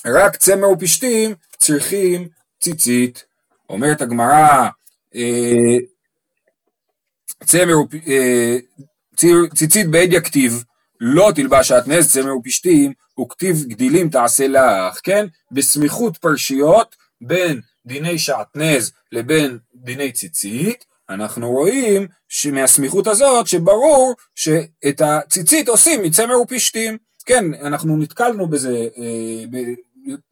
אה, 0.06 0.30
צמר 0.30 0.70
ופשתים 0.70 1.34
צריכים 1.56 2.28
ציצית 2.60 3.24
אומרת 3.68 4.02
הגמרא 4.02 4.68
אה, 5.14 5.76
צמר 7.44 7.74
אה, 8.08 8.56
ציצית 9.54 9.90
בעד 9.90 10.12
יכתיב 10.12 10.64
לא 11.00 11.32
תלבש 11.34 11.68
שעטנז 11.68 12.12
צמר 12.12 12.36
ופשתים 12.36 12.92
וכתיב 13.20 13.64
גדילים 13.68 14.08
תעשה 14.08 14.48
לך, 14.48 15.00
כן? 15.02 15.26
בסמיכות 15.52 16.16
פרשיות 16.16 16.96
בין 17.20 17.60
דיני 17.86 18.18
שעטנז 18.18 18.92
לבין 19.12 19.58
דיני 19.74 20.12
ציצית, 20.12 20.84
אנחנו 21.10 21.50
רואים 21.50 22.06
שמהסמיכות 22.28 23.06
הזאת 23.06 23.46
שברור 23.46 24.14
שאת 24.34 25.00
הציצית 25.00 25.68
עושים 25.68 26.02
מצמר 26.02 26.40
ופשתים. 26.40 26.98
כן, 27.26 27.54
אנחנו 27.54 27.96
נתקלנו 27.96 28.48
בזה 28.48 28.88
אה, 28.98 29.44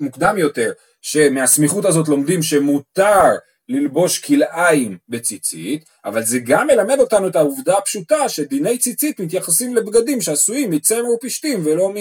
מוקדם 0.00 0.38
יותר, 0.38 0.72
שמהסמיכות 1.02 1.84
הזאת 1.84 2.08
לומדים 2.08 2.42
שמותר 2.42 3.34
ללבוש 3.68 4.18
כלאיים 4.18 4.98
בציצית, 5.08 5.84
אבל 6.04 6.22
זה 6.22 6.38
גם 6.38 6.66
מלמד 6.66 6.98
אותנו 6.98 7.28
את 7.28 7.36
העובדה 7.36 7.78
הפשוטה 7.78 8.28
שדיני 8.28 8.78
ציצית 8.78 9.20
מתייחסים 9.20 9.76
לבגדים 9.76 10.20
שעשויים 10.20 10.70
מצמר 10.70 11.10
ופשתים 11.10 11.66
ולא 11.66 11.92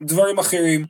מדברים 0.00 0.38
אחרים. 0.38 0.86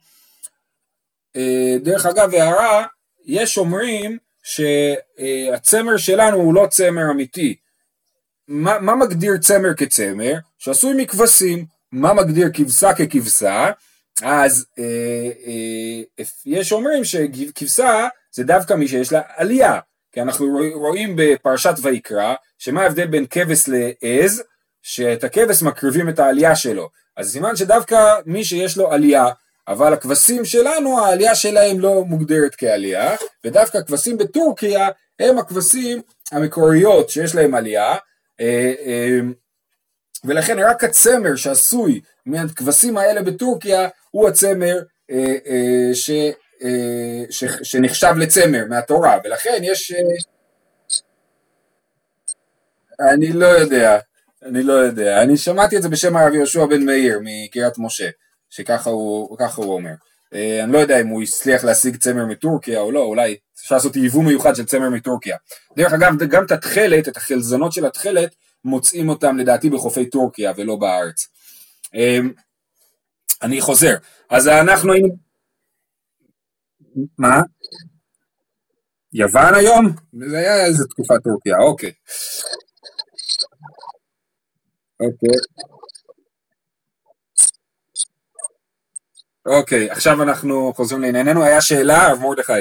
אה, 1.37 1.77
דרך 1.83 2.07
אגב, 2.07 2.35
הערה, 2.35 2.87
יש 3.25 3.59
אומרים 3.59 4.19
שהצמר 4.43 5.97
שלנו 5.97 6.37
הוא 6.37 6.55
לא 6.55 6.67
צמר 6.71 7.11
אמיתי. 7.11 7.57
מה, 8.49 8.79
מה 8.81 8.97
מגדיר 8.97 9.37
צמר 9.37 9.75
כצמר? 9.75 10.35
שעשוי 10.59 10.95
מכבשים. 10.97 11.65
מה 11.93 12.15
מגדיר 12.15 12.49
כבשה 12.55 12.93
ככבשה? 12.93 13.71
אז 14.23 14.67
אה, 14.79 15.31
אה, 15.47 16.25
יש 16.47 16.73
אומרים 16.73 17.05
שכבשה 17.05 18.09
זה 18.33 18.45
דווקא 18.45 18.75
מי 18.75 18.89
שיש 18.89 19.13
לה 19.13 19.21
עלייה. 19.37 19.81
כי 20.13 20.23
אנחנו 20.23 20.59
רואים 20.75 21.15
בפרשת 21.17 21.75
ויקרא, 21.83 22.35
שמה 22.59 22.83
ההבדל 22.83 23.07
בין 23.07 23.27
כבש 23.31 23.65
לעז? 23.69 24.43
שאת 24.83 25.25
הכבש 25.25 25.63
מקריבים 25.63 26.09
את 26.09 26.19
העלייה 26.19 26.57
שלו. 26.57 26.89
אז 27.17 27.33
סימן 27.33 27.57
שדווקא 27.57 28.21
מי 28.27 28.45
שיש 28.45 28.77
לו 28.77 28.93
עלייה, 28.93 29.27
אבל 29.69 29.93
הכבשים 29.93 30.45
שלנו, 30.45 31.01
העלייה 31.01 31.35
שלהם 31.35 31.81
לא 31.81 32.05
מוגדרת 32.05 32.55
כעלייה, 32.55 33.17
ודווקא 33.45 33.79
הכבשים 33.79 34.19
בטורקיה 34.19 34.89
הם 35.19 35.39
הכבשים 35.39 36.03
המקוריות 36.33 37.11
שיש 37.11 37.35
להם 37.35 37.55
עלייה, 37.55 37.97
אה, 38.41 38.73
אה, 38.87 39.19
ולכן 40.25 40.59
רק 40.59 40.85
הצמר 40.85 41.37
שעשוי 41.37 42.01
מהכבשים 42.27 42.97
האלה 42.97 43.23
בטורקיה 43.23 43.89
הוא 44.17 44.29
הצמר 44.29 44.79
אה, 45.11 45.95
ש... 45.95 46.11
אה, 46.63 47.23
ש, 47.31 47.45
שנחשב 47.63 48.15
לצמר 48.17 48.65
מהתורה, 48.69 49.19
ולכן 49.25 49.61
יש... 49.63 49.93
אה, 49.93 49.99
אני 53.13 53.33
לא 53.33 53.47
יודע, 53.47 53.99
אני 54.45 54.63
לא 54.63 54.73
יודע. 54.73 55.23
אני 55.23 55.37
שמעתי 55.37 55.77
את 55.77 55.83
זה 55.83 55.89
בשם 55.89 56.17
הרב 56.17 56.35
יהושע 56.35 56.67
בן 56.67 56.85
מאיר 56.85 57.21
מקריית 57.23 57.79
משה, 57.79 58.09
שככה 58.51 58.91
הוא, 58.91 59.39
הוא 59.57 59.75
אומר. 59.75 59.95
אה, 60.35 60.65
אני 60.65 60.73
לא 60.73 60.79
יודע 60.79 61.01
אם 61.01 61.07
הוא 61.07 61.23
הצליח 61.23 61.65
להשיג 61.65 61.97
צמר 61.97 62.27
מטורקיה 62.27 62.81
או 62.81 62.93
לא, 62.93 63.03
אולי 63.03 63.37
אפשר 63.61 63.75
לעשות 63.75 63.97
ייבוא 63.97 64.23
מיוחד 64.23 64.57
של 64.57 64.65
צמר 64.65 64.91
מטורקיה. 64.91 65.37
דרך 65.77 65.93
אגב, 65.93 66.19
גם 66.19 66.45
את 66.45 66.51
התכלת, 66.51 67.09
את 67.09 67.17
החלזונות 67.17 67.73
של 67.73 67.87
התכלת, 67.87 68.35
מוצאים 68.65 69.09
אותם 69.09 69.39
לדעתי 69.39 69.71
בחופי 69.71 70.11
טורקיה 70.11 70.53
ולא 70.57 70.77
בארץ. 70.77 71.29
אני 73.43 73.61
חוזר, 73.61 73.97
אז 74.31 74.49
אנחנו 74.49 74.93
היינו... 74.93 75.09
מה? 77.19 77.41
יוון 79.13 79.55
היום? 79.55 79.87
זה 80.31 80.39
היה 80.39 80.67
איזה 80.67 80.85
תקופת 80.85 81.23
טורקיה, 81.25 81.57
אוקיי. 81.59 81.93
אוקיי. 85.01 85.29
אוקיי, 89.47 89.91
עכשיו 89.91 90.23
אנחנו 90.23 90.73
חוזרים 90.77 91.03
לענייננו, 91.03 91.45
היה 91.45 91.61
שאלה, 91.61 92.07
הרב 92.07 92.19
מרדכי. 92.21 92.53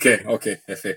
כן, 0.00 0.16
אוקיי, 0.26 0.56
יפה. 0.68 0.88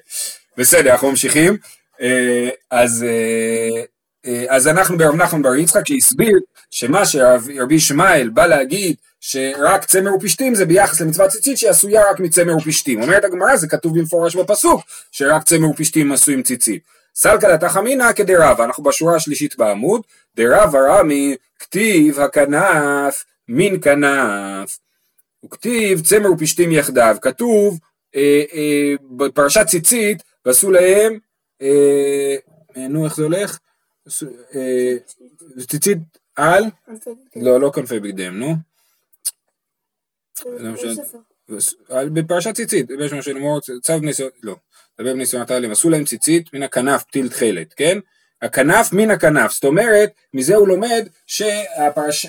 בסדר, 0.57 0.91
אנחנו 0.91 1.09
ממשיכים. 1.09 1.57
אה, 2.01 2.49
אז 2.71 3.05
אה, 3.07 3.83
אה, 4.25 4.45
אז 4.49 4.67
אנחנו 4.67 4.97
ברב 4.97 5.15
נחמן 5.15 5.41
בר 5.41 5.55
יצחק 5.55 5.87
שהסביר 5.87 6.39
שמה 6.71 7.05
שרבי 7.05 7.75
ישמעאל 7.75 8.29
בא 8.29 8.45
להגיד 8.45 8.95
שרק 9.19 9.85
צמר 9.85 10.15
ופשתים 10.15 10.55
זה 10.55 10.65
ביחס 10.65 11.01
למצוות 11.01 11.29
ציצית 11.29 11.57
שעשויה 11.57 12.09
רק 12.09 12.19
מצמר 12.19 12.57
ופשתים. 12.57 13.01
אומרת 13.01 13.25
הגמרא 13.25 13.55
זה 13.55 13.67
כתוב 13.67 13.99
במפורש 13.99 14.35
בפסוק 14.35 14.81
שרק 15.11 15.43
צמר 15.43 15.69
ופשתים 15.69 16.11
עשויים 16.11 16.43
ציצית. 16.43 16.81
סלקא 17.15 17.45
לתך 17.45 17.77
אמינא 17.77 18.13
כדרבה, 18.13 18.63
אנחנו 18.63 18.83
בשורה 18.83 19.15
השלישית 19.15 19.57
בעמוד, 19.57 20.01
דרבה 20.35 20.79
רמי 20.79 21.35
כתיב 21.59 22.19
הכנף 22.19 23.25
מן 23.47 23.81
כנף. 23.81 24.77
וכתיב 25.45 26.01
צמר 26.01 26.31
ופשתים 26.31 26.71
יחדיו, 26.71 27.17
כתוב 27.21 27.79
אה, 28.15 28.43
אה, 28.53 28.93
בפרשת 29.17 29.65
ציצית 29.67 30.23
ועשו 30.45 30.71
להם, 30.71 31.17
נו 32.89 33.05
איך 33.05 33.15
זה 33.15 33.23
הולך? 33.23 33.59
אה, 34.55 34.93
ציצית 35.67 35.97
על? 36.35 36.63
לא, 37.35 37.61
לא 37.61 37.71
כנפי 37.73 37.99
בגדיהם, 37.99 38.39
נו. 38.39 38.55
בפרשת 42.13 42.55
ציצית, 42.55 42.89
יש 42.99 43.13
משהו 43.13 43.33
לאמור, 43.33 43.59
צו 43.61 43.99
ניסיון, 43.99 44.29
לא, 44.43 44.55
דבר 45.01 45.13
בניסיונות 45.13 45.51
האלה, 45.51 45.71
עשו 45.71 45.89
להם 45.89 46.05
ציצית 46.05 46.53
מן 46.53 46.63
הכנף 46.63 47.03
פתיל 47.03 47.29
תכלת, 47.29 47.73
כן? 47.73 47.99
הכנף 48.41 48.93
מן 48.93 49.11
הכנף, 49.11 49.51
זאת 49.51 49.63
אומרת, 49.63 50.11
מזה 50.33 50.55
הוא 50.55 50.67
לומד 50.67 51.07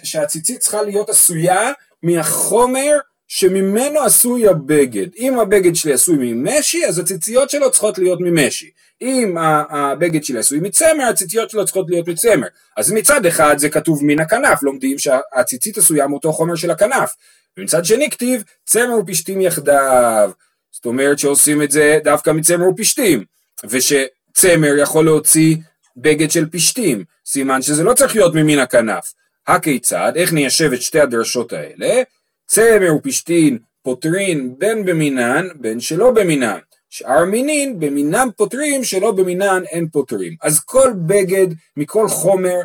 שהציצית 0.05 0.61
צריכה 0.61 0.83
להיות 0.83 1.11
עשויה 1.11 1.73
מהחומר 2.03 2.99
שממנו 3.29 4.01
עשוי 4.01 4.49
הבגד. 4.49 5.07
אם 5.19 5.39
הבגד 5.39 5.75
שלי 5.75 5.93
עשוי 5.93 6.17
ממשי, 6.19 6.87
אז 6.87 6.99
הציציות 6.99 7.51
שלו 7.51 7.71
צריכות 7.71 7.99
להיות 7.99 8.19
ממשי. 8.21 8.71
אם 9.03 9.37
הבגד 9.71 10.25
שלי 10.25 10.39
עשוי 10.39 10.59
מצמר, 10.61 11.05
הציציות 11.11 11.51
שלו 11.51 11.65
צריכות 11.65 11.87
להיות 11.91 12.09
מצמר. 12.09 12.47
אז 12.77 12.93
מצד 12.93 13.27
אחד 13.27 13.59
זה 13.59 13.69
כתוב 13.69 14.05
מן 14.05 14.21
הכנף, 14.21 14.63
לומדים 14.63 14.99
שהציצית 14.99 15.79
עשויה 15.79 16.07
מאותו 16.07 16.33
חומר 16.33 16.55
של 16.55 16.71
הכנף. 16.71 17.15
ומצד 17.59 17.85
שני 17.85 18.11
כתיב 18.11 18.45
צמר 18.65 18.99
ופשתים 18.99 19.41
יחדיו. 19.41 20.31
זאת 20.71 20.87
אומרת 20.87 21.19
שעושים 21.19 21.63
את 21.63 21.71
זה 21.71 21.99
דווקא 22.05 22.31
מצמר 22.31 22.69
ופשתים. 22.69 23.25
ושצמר 23.65 24.77
יכול 24.79 25.05
להוציא 25.05 25.57
בגד 25.97 26.31
של 26.31 26.47
פשתים. 26.51 27.05
סימן 27.27 27.63
שזה 27.63 27.85
לא 27.85 27.95
צריך 27.95 28.17
להיות 28.17 28.35
ממין 28.35 28.59
הכנף. 28.59 29.13
הכיצד? 29.47 30.13
איך 30.17 30.33
ניישב 30.33 30.73
את 30.73 30.83
שתי 30.83 31.01
הדרשות 31.01 31.53
האלה? 31.53 32.03
צמר 32.49 32.95
ופשתין 32.97 33.59
פותרין 33.83 34.55
בין 34.59 34.85
במינן 34.85 35.49
בין 35.55 35.81
שלא 35.81 36.11
במינן. 36.11 36.59
שאר 36.91 37.25
מינין 37.25 37.81
במינם 37.81 38.29
פותרים 38.37 38.85
שלא 38.85 39.13
במינן 39.13 39.63
אין 39.71 39.89
פותרים. 39.89 40.37
אז 40.43 40.61
כל 40.61 40.93
בגד 41.07 41.47
מכל 41.77 42.09
חומר 42.09 42.57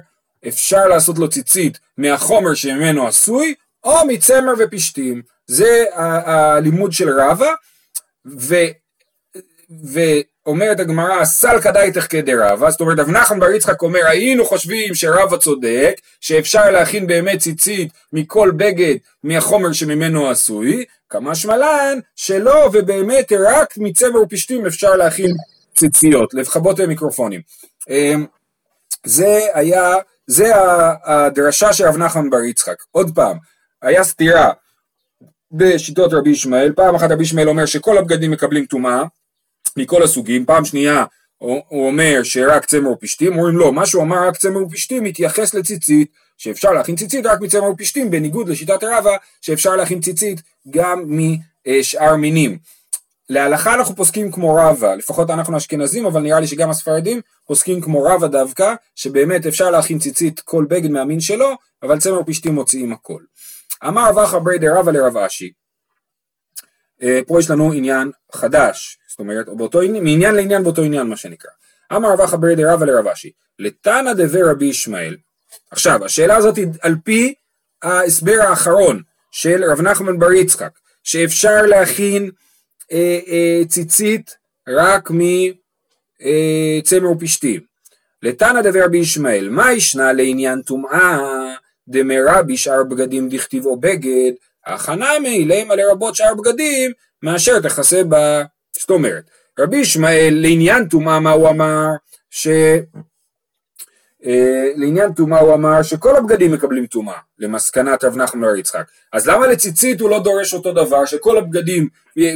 אפשר 0.48 0.88
לעשות 0.88 1.18
לו 1.18 1.30
ציצית 1.30 1.80
מהחומר 1.98 2.54
שממנו 2.54 3.08
עשוי 3.08 3.54
או 3.84 4.08
מצמר 4.08 4.54
ופשתים. 4.60 5.22
זה 5.48 5.86
הלימוד 5.94 6.92
של 6.92 7.10
רבא 7.10 7.54
ו, 8.26 8.56
ואומרת 10.46 10.80
הגמרא 10.80 11.26
סל 11.26 11.62
כדאיתך 11.62 12.06
כדרבא 12.10 12.70
זאת 12.70 12.82
אומרת 12.82 13.00
רב 13.00 13.10
נחמן 13.10 13.40
בר 13.40 13.52
יצחק 13.52 13.82
אומר 13.82 14.06
היינו 14.06 14.46
חושבים 14.46 14.96
שרבא 14.96 15.38
צודק 15.38 15.96
שאפשר 16.22 16.72
להכין 16.72 17.08
באמת 17.08 17.40
ציצית 17.40 17.92
מכל 18.14 18.52
בגד 18.56 18.96
מהחומר 19.24 19.72
שממנו 19.72 20.30
עשוי 20.30 20.86
כמה 21.10 21.36
שמלן 21.36 22.00
שלא 22.16 22.70
ובאמת 22.74 23.32
רק 23.40 23.74
מצמר 23.78 24.22
ופשתים 24.22 24.66
אפשר 24.66 24.96
להכין 24.96 25.32
ציציות 25.76 26.34
לכבות 26.34 26.80
מיקרופונים 26.80 27.42
אמ, 27.90 28.26
זה 29.06 29.40
היה 29.54 29.94
זה 30.28 30.52
הדרשה 31.06 31.74
של 31.74 31.86
רב 31.86 31.98
נחמן 31.98 32.30
בר 32.30 32.44
יצחק. 32.44 32.84
עוד 32.92 33.12
פעם 33.16 33.38
היה 33.82 34.04
סתירה 34.04 34.52
בשיטות 35.52 36.14
רבי 36.14 36.30
ישמעאל, 36.30 36.74
פעם 36.76 36.96
אחת 36.96 37.12
רבי 37.12 37.24
ישמעאל 37.24 37.50
אומר 37.50 37.66
שכל 37.66 37.98
הבגדים 37.98 38.32
מקבלים 38.32 38.66
טומאה 38.66 39.04
מכל 39.78 40.04
הסוגים, 40.04 40.46
פעם 40.46 40.66
שנייה 40.66 41.06
הוא 41.38 41.88
אומר 41.88 42.24
שרק 42.24 42.66
צמר 42.66 42.92
ופשתים, 42.92 43.38
אומרים 43.38 43.58
לא, 43.58 43.74
מה 43.74 43.86
שהוא 43.86 44.04
אמר 44.04 44.28
רק 44.28 44.38
צמר 44.38 44.64
ופשתים 44.64 45.04
מתייחס 45.04 45.54
לציצית, 45.54 46.12
שאפשר 46.38 46.72
להכין 46.72 46.96
ציצית 46.96 47.26
רק 47.26 47.42
מצמר 47.42 47.70
ופשתים, 47.70 48.12
בניגוד 48.12 48.50
לשיטת 48.50 48.84
רבא 48.84 49.12
שאפשר 49.42 49.76
להכין 49.76 50.02
ציצית 50.02 50.42
גם 50.70 51.04
משאר 51.68 52.16
מינים. 52.16 52.58
להלכה 53.30 53.74
אנחנו 53.74 53.96
פוסקים 53.96 54.32
כמו 54.32 54.56
רבא, 54.56 54.96
לפחות 54.96 55.30
אנחנו 55.30 55.58
אשכנזים, 55.58 56.06
אבל 56.06 56.22
נראה 56.22 56.40
לי 56.40 56.48
שגם 56.48 56.70
הספרדים 56.70 57.22
פוסקים 57.46 57.82
כמו 57.82 58.04
רבא 58.04 58.28
דווקא, 58.28 58.74
שבאמת 58.96 59.46
אפשר 59.46 59.72
להכין 59.72 60.00
ציצית 60.00 60.40
כל 60.40 60.66
בגד 60.70 60.90
מהמין 60.90 61.20
שלו, 61.20 61.52
אבל 61.84 62.00
צמר 62.00 62.20
ופשתים 62.20 62.56
מוציאים 62.56 62.94
הכל. 62.94 63.22
אמר 63.88 64.10
רב 64.10 64.18
אחא 64.18 64.40
ברי 64.40 64.60
דרבא 64.60 64.92
לרב 64.92 65.18
אשי, 65.18 65.52
אה, 67.04 67.20
פה 67.28 67.40
יש 67.40 67.50
לנו 67.50 67.74
עניין 67.74 68.12
חדש, 68.34 68.98
זאת 69.14 69.20
אומרת, 69.20 69.46
באותו, 69.50 69.80
מעניין 70.02 70.36
לעניין 70.36 70.64
באותו 70.64 70.82
עניין 70.82 71.08
מה 71.08 71.18
שנקרא. 71.18 71.52
אמר 71.96 72.14
רב 72.14 72.22
אחא 72.22 72.38
ברי 72.38 72.56
דרבא 72.56 72.86
לרב 72.86 73.08
אשי, 73.08 73.32
לתנא 73.60 74.14
דבר 74.14 74.50
רבי 74.50 74.66
ישמעאל. 74.66 75.18
עכשיו, 75.72 76.06
השאלה 76.06 76.36
הזאת 76.36 76.58
היא 76.58 76.68
על 76.82 76.96
פי 77.04 77.34
ההסבר 77.84 78.42
האחרון 78.42 79.02
של 79.32 79.64
רב 79.64 79.82
נחמן 79.82 80.20
בר 80.20 80.32
יצחק, 80.32 80.70
שאפשר 81.04 81.62
להכין 81.62 82.32
אה, 82.92 83.20
אה, 83.28 83.62
ציצית 83.68 84.36
רק 84.68 85.10
מצמר 85.12 87.08
אה, 87.08 87.12
ופשתים. 87.12 87.62
לתנא 88.22 88.62
דבר 88.62 88.84
רבי 88.84 88.98
ישמעאל, 88.98 89.50
מה 89.50 89.74
ישנה 89.74 90.14
לעניין 90.14 90.62
טומאה 90.62 91.20
דמרה 91.88 92.44
בשאר 92.44 92.84
בגדים 92.84 93.30
דכתיבו 93.30 93.78
בגד, 93.78 94.32
הכנה 94.66 95.20
מאילמה 95.22 95.76
לרבות 95.76 96.16
שאר 96.16 96.36
בגדים, 96.36 96.92
מאשר 97.24 97.60
תכסה 97.60 98.04
בה. 98.04 98.44
זאת 98.84 98.90
אומרת, 98.90 99.24
רבי 99.60 99.78
ישמעאל 99.78 100.40
לעניין 100.42 100.88
טומאה 100.88 101.20
מה 101.20 101.32
הוא 101.32 101.50
אמר? 101.50 101.86
ש... 102.30 102.48
אה, 104.26 104.72
לעניין 104.76 105.14
טומאה 105.14 105.40
הוא 105.40 105.54
אמר 105.54 105.84
שכל 105.84 106.16
הבגדים 106.16 106.52
מקבלים 106.52 106.86
טומאה, 106.86 107.18
למסקנת 107.40 108.04
רב 108.04 108.18
נחמן 108.18 108.42
בר 108.42 108.56
יצחק. 108.56 108.84
אז 109.14 109.28
למה 109.28 109.48
לציצית 109.48 110.02
הוא 110.02 110.10
לא 110.10 110.20
דורש 110.20 110.54
אותו 110.54 110.74
דבר, 110.74 111.06
שכל 111.06 111.38
הבגדים, 111.38 111.88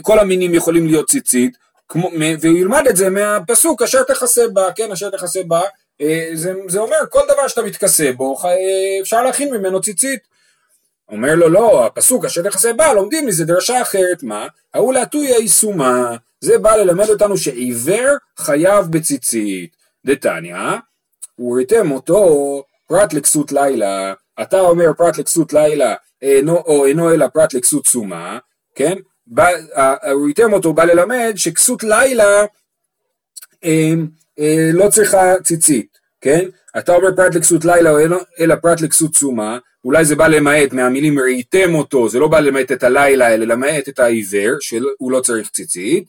כל 0.01 0.19
המינים 0.19 0.53
יכולים 0.53 0.87
להיות 0.87 1.09
ציצית, 1.09 1.57
כמו, 1.87 2.11
והוא 2.41 2.57
ילמד 2.57 2.87
את 2.89 2.95
זה 2.95 3.09
מהפסוק 3.09 3.81
אשר 3.81 4.03
תכסה 4.03 4.47
בה, 4.47 4.71
כן, 4.75 4.91
אשר 4.91 5.09
תכסה 5.09 5.39
בה, 5.47 5.61
אה, 6.01 6.29
זה, 6.33 6.53
זה 6.67 6.79
אומר 6.79 6.97
כל 7.09 7.21
דבר 7.33 7.47
שאתה 7.47 7.61
מתכסה 7.61 8.11
בו 8.17 8.37
אה, 8.45 9.01
אפשר 9.01 9.23
להכין 9.23 9.53
ממנו 9.53 9.81
ציצית. 9.81 10.36
אומר 11.09 11.35
לו 11.35 11.49
לא, 11.49 11.85
הפסוק 11.85 12.25
אשר 12.25 12.41
תכסה 12.41 12.73
בה 12.73 12.93
לומדים 12.93 13.25
מזה 13.25 13.45
דרשה 13.45 13.81
אחרת, 13.81 14.23
מה? 14.23 14.47
ההוא 14.73 14.93
להטויה 14.93 15.37
יישומה, 15.37 16.15
זה 16.41 16.57
בא 16.57 16.75
ללמד 16.75 17.09
אותנו 17.09 17.37
שעיוור 17.37 18.15
חייב 18.37 18.85
בציצית. 18.89 19.77
דתניא, 20.05 20.57
הוא 21.35 21.57
ריתם 21.57 21.91
אותו 21.91 22.63
פרט 22.87 23.13
לכסות 23.13 23.51
לילה, 23.51 24.13
אתה 24.41 24.59
אומר 24.59 24.93
פרט 24.97 25.17
לכסות 25.17 25.53
לילה 25.53 25.95
אינו, 26.21 26.57
או 26.57 26.85
אינו 26.85 27.13
אלא 27.13 27.27
פרט 27.27 27.53
לכסות 27.53 27.87
סומה, 27.87 28.39
כן? 28.75 28.95
בא, 29.27 29.47
הוא 30.11 30.27
ריתם 30.27 30.53
אותו, 30.53 30.73
בא 30.73 30.83
ללמד 30.83 31.33
שכסות 31.35 31.83
לילה 31.83 32.45
אה, 33.63 33.93
אה, 34.39 34.69
לא 34.73 34.89
צריכה 34.89 35.33
ציצית, 35.43 35.97
כן? 36.21 36.45
אתה 36.77 36.95
אומר 36.95 37.15
פרט 37.15 37.35
לכסות 37.35 37.65
לילה 37.65 37.91
או 37.91 37.97
אלא 38.39 38.55
פרט 38.55 38.81
לכסות 38.81 39.11
תשומה, 39.11 39.57
אולי 39.85 40.05
זה 40.05 40.15
בא 40.15 40.27
למעט 40.27 40.73
מהמילים 40.73 41.19
ראיתם 41.19 41.75
אותו, 41.75 42.09
זה 42.09 42.19
לא 42.19 42.27
בא 42.27 42.39
למעט 42.39 42.71
את 42.71 42.83
הלילה 42.83 43.33
אלא 43.33 43.45
למעט 43.45 43.89
את 43.89 43.99
העיוור, 43.99 44.55
שהוא 44.59 45.11
לא 45.11 45.19
צריך 45.19 45.49
ציצית. 45.49 46.03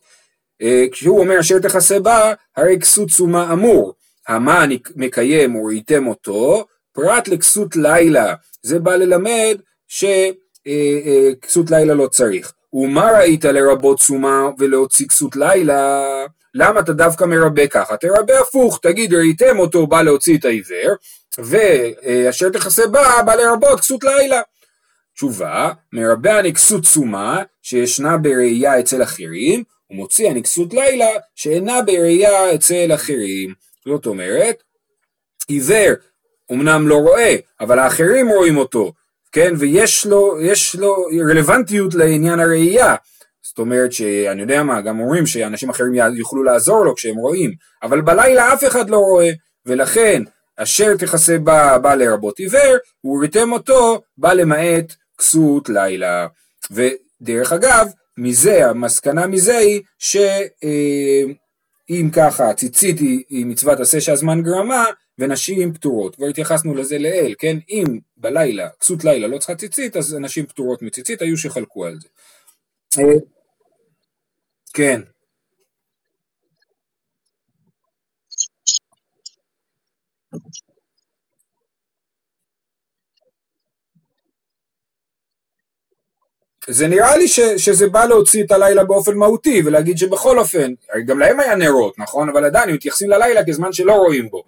אה, 0.63 0.85
כשהוא 0.93 1.21
אומר 1.21 1.41
אשר 1.41 1.59
תכסה 1.59 2.01
בה, 2.01 2.33
הרי 2.57 2.79
כסות 2.81 3.09
תשומה 3.09 3.53
אמור. 3.53 3.95
המה 4.29 4.65
מקיים 4.97 5.57
וראיתם 5.57 6.07
אותו, 6.07 6.67
פרט 6.93 7.29
לכסות 7.29 7.77
לילה, 7.77 8.35
זה 8.63 8.79
בא 8.79 8.97
ללמד 8.97 9.59
שכסות 9.89 11.71
לילה 11.71 11.95
לא 11.95 12.07
צריך. 12.07 12.53
ומה 12.73 13.11
ראית 13.19 13.45
לרבות 13.45 13.99
תשומה 13.99 14.49
ולהוציא 14.59 15.09
כסות 15.09 15.37
לילה? 15.37 16.05
למה 16.61 16.81
אתה 16.81 16.93
דווקא 16.93 17.25
מרבה 17.25 17.67
ככה? 17.67 17.97
תרבה 17.97 18.41
הפוך, 18.41 18.79
תגיד 18.83 19.15
ראיתם 19.15 19.59
אותו 19.59 19.87
בא 19.87 20.03
להוציא 20.03 20.39
את 20.39 20.45
העיוור, 20.45 20.95
ואשר 21.39 22.49
תכסה 22.49 22.87
בה 22.87 23.23
בא 23.23 23.35
לרבות 23.35 23.81
כסות 23.81 24.05
לילה. 24.05 24.41
תשובה, 25.15 25.73
מרבה 25.93 26.41
אני 26.41 26.55
כסות 26.55 26.83
תשומה 26.83 27.43
שישנה 27.63 28.17
בראייה 28.17 28.81
אצל 28.81 29.03
אחרים, 29.03 29.63
ומוציא 29.91 30.31
אני 30.31 30.43
כסות 30.43 30.75
לילה 30.75 31.09
שאינה 31.35 31.83
בראייה 31.83 32.55
אצל 32.55 32.91
אחרים. 32.95 33.55
זאת 33.87 34.07
אומרת, 34.07 34.63
עיוור 35.49 35.95
אמנם 36.53 36.89
לא 36.89 36.95
רואה, 36.95 37.37
אבל 37.61 37.79
האחרים 37.79 38.29
רואים 38.29 38.57
אותו, 38.57 38.93
כן, 39.33 39.55
ויש 39.59 40.07
לו, 40.07 40.37
לו 40.79 41.07
רלוונטיות 41.31 41.95
לעניין 41.95 42.41
הראייה, 42.41 42.95
זאת 43.49 43.59
אומרת 43.59 43.93
שאני 43.93 44.41
יודע 44.43 44.63
מה, 44.63 44.81
גם 44.81 45.01
אומרים 45.01 45.27
שאנשים 45.27 45.71
אחרים 45.71 45.95
יוכלו 45.95 46.43
לעזור 46.43 46.85
לו 46.85 46.95
כשהם 46.95 47.17
רואים, 47.17 47.51
אבל 47.83 48.01
בלילה 48.01 48.55
אף 48.55 48.65
אחד 48.65 48.91
לא 48.91 48.97
רואה, 48.99 49.31
ולכן 49.67 50.23
אשר 50.57 50.97
תכסה 50.97 51.39
בה 51.39 51.79
בא 51.79 51.95
לרבות 51.95 52.39
עיוור, 52.39 52.77
וריתם 53.05 53.53
אותו 53.53 54.03
בא 54.19 54.33
למעט 54.33 54.95
כסות 55.19 55.69
לילה. 55.69 56.27
ודרך 56.71 57.53
אגב, 57.53 57.89
מזה, 58.19 58.67
המסקנה 58.67 59.27
מזה 59.27 59.57
היא 59.57 59.83
שאם 59.99 61.35
אה, 61.91 62.11
ככה 62.13 62.55
ציצית 62.55 62.99
היא, 62.99 63.47
מצוות 63.47 63.81
עשה 63.81 64.01
שהזמן 64.01 64.43
גרמה, 64.43 64.85
ונשים 65.19 65.75
פטורות. 65.75 66.17
כבר 66.17 66.27
התייחסנו 66.27 66.75
לזה 66.75 66.99
לעיל, 66.99 67.35
כן? 67.39 67.57
אם 67.69 67.85
בלילה, 68.17 68.69
כסות 68.81 69.05
לילה 69.05 69.27
לא 69.29 69.39
צריכה 69.39 69.55
ציצית, 69.55 69.97
אז 69.97 70.15
נשים 70.15 70.47
פטורות 70.47 70.83
מציצית, 70.83 71.23
היו 71.23 71.37
שחלקו 71.37 71.85
על 71.85 71.99
זה. 72.01 72.09
כן. 74.79 75.01
זה 86.69 86.89
נראה 86.89 87.17
לי 87.17 87.29
ש, 87.29 87.41
שזה 87.41 87.89
בא 87.89 88.05
להוציא 88.05 88.45
את 88.45 88.51
הלילה 88.51 88.85
באופן 88.85 89.15
מהותי 89.15 89.63
ולהגיד 89.65 89.99
שבכל 89.99 90.39
אופן, 90.39 90.75
גם 91.07 91.19
להם 91.19 91.41
היה 91.41 91.55
נרות, 91.55 91.99
נכון? 91.99 92.29
אבל 92.29 92.45
עדיין 92.45 92.69
הם 92.69 92.75
מתייחסים 92.75 93.11
ללילה 93.11 93.47
כזמן 93.47 93.73
שלא 93.73 93.93
רואים 93.93 94.31
בו. 94.31 94.45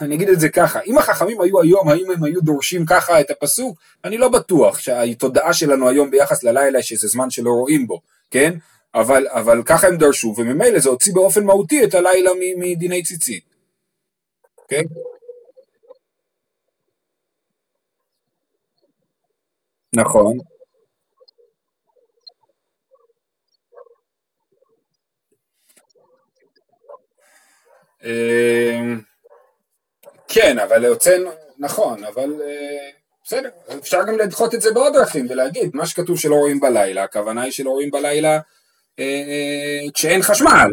אני 0.00 0.14
אגיד 0.14 0.28
את 0.28 0.40
זה 0.40 0.48
ככה, 0.48 0.80
אם 0.80 0.98
החכמים 0.98 1.40
היו 1.40 1.60
היום, 1.60 1.88
האם 1.88 2.10
הם 2.10 2.24
היו 2.24 2.40
דורשים 2.40 2.86
ככה 2.86 3.20
את 3.20 3.30
הפסוק? 3.30 3.78
אני 4.04 4.18
לא 4.18 4.28
בטוח 4.28 4.78
שהתודעה 4.78 5.52
שלנו 5.52 5.88
היום 5.88 6.10
ביחס 6.10 6.42
ללילה 6.44 6.82
שזה 6.82 7.08
זמן 7.08 7.30
שלא 7.30 7.50
רואים 7.50 7.86
בו, 7.86 8.00
כן? 8.30 8.50
אבל, 8.94 9.28
אבל 9.28 9.62
ככה 9.66 9.86
הם 9.86 9.96
דרשו, 9.96 10.34
וממילא 10.36 10.78
זה 10.78 10.88
הוציא 10.88 11.14
באופן 11.14 11.44
מהותי 11.44 11.84
את 11.84 11.94
הלילה 11.94 12.30
מדיני 12.58 13.02
ציצית. 13.02 13.44
כן? 14.68 14.82
נכון. 19.96 20.38
אמ, 28.04 29.00
כן, 30.28 30.58
אבל 30.58 30.86
הוצאנו, 30.86 31.30
נכון, 31.58 32.04
אבל 32.04 32.42
אה, 32.42 32.99
בסדר, 33.30 33.48
אפשר 33.78 34.02
גם 34.08 34.18
לדחות 34.18 34.54
את 34.54 34.60
זה 34.60 34.72
בעוד 34.72 34.92
דרכים 34.92 35.26
ולהגיד, 35.30 35.70
מה 35.74 35.86
שכתוב 35.86 36.18
שלא 36.18 36.34
רואים 36.34 36.60
בלילה, 36.60 37.04
הכוונה 37.04 37.42
היא 37.42 37.52
שלא 37.52 37.70
רואים 37.70 37.90
בלילה 37.90 38.40
אה, 38.98 39.80
כשאין 39.94 40.22
חשמל. 40.22 40.70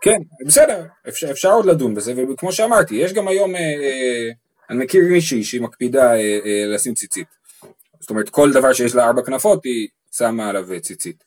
כן, 0.00 0.18
בסדר, 0.46 0.84
אפשר, 1.08 1.30
אפשר 1.30 1.52
עוד 1.52 1.66
לדון 1.66 1.94
בזה, 1.94 2.14
וכמו 2.32 2.52
שאמרתי, 2.52 2.94
יש 2.94 3.12
גם 3.12 3.28
היום, 3.28 3.54
אני 4.70 4.84
מכיר 4.84 5.02
מישהי 5.10 5.44
שהיא 5.44 5.60
מקפידה 5.60 6.12
לשים 6.74 6.94
ציצית. 6.94 7.28
זאת 8.00 8.10
אומרת, 8.10 8.28
כל 8.28 8.52
דבר 8.52 8.72
שיש 8.72 8.94
לה 8.94 9.06
ארבע 9.06 9.22
כנפות, 9.22 9.64
היא 9.64 9.88
שמה 10.12 10.48
עליו 10.48 10.66
ציצית. 10.82 11.24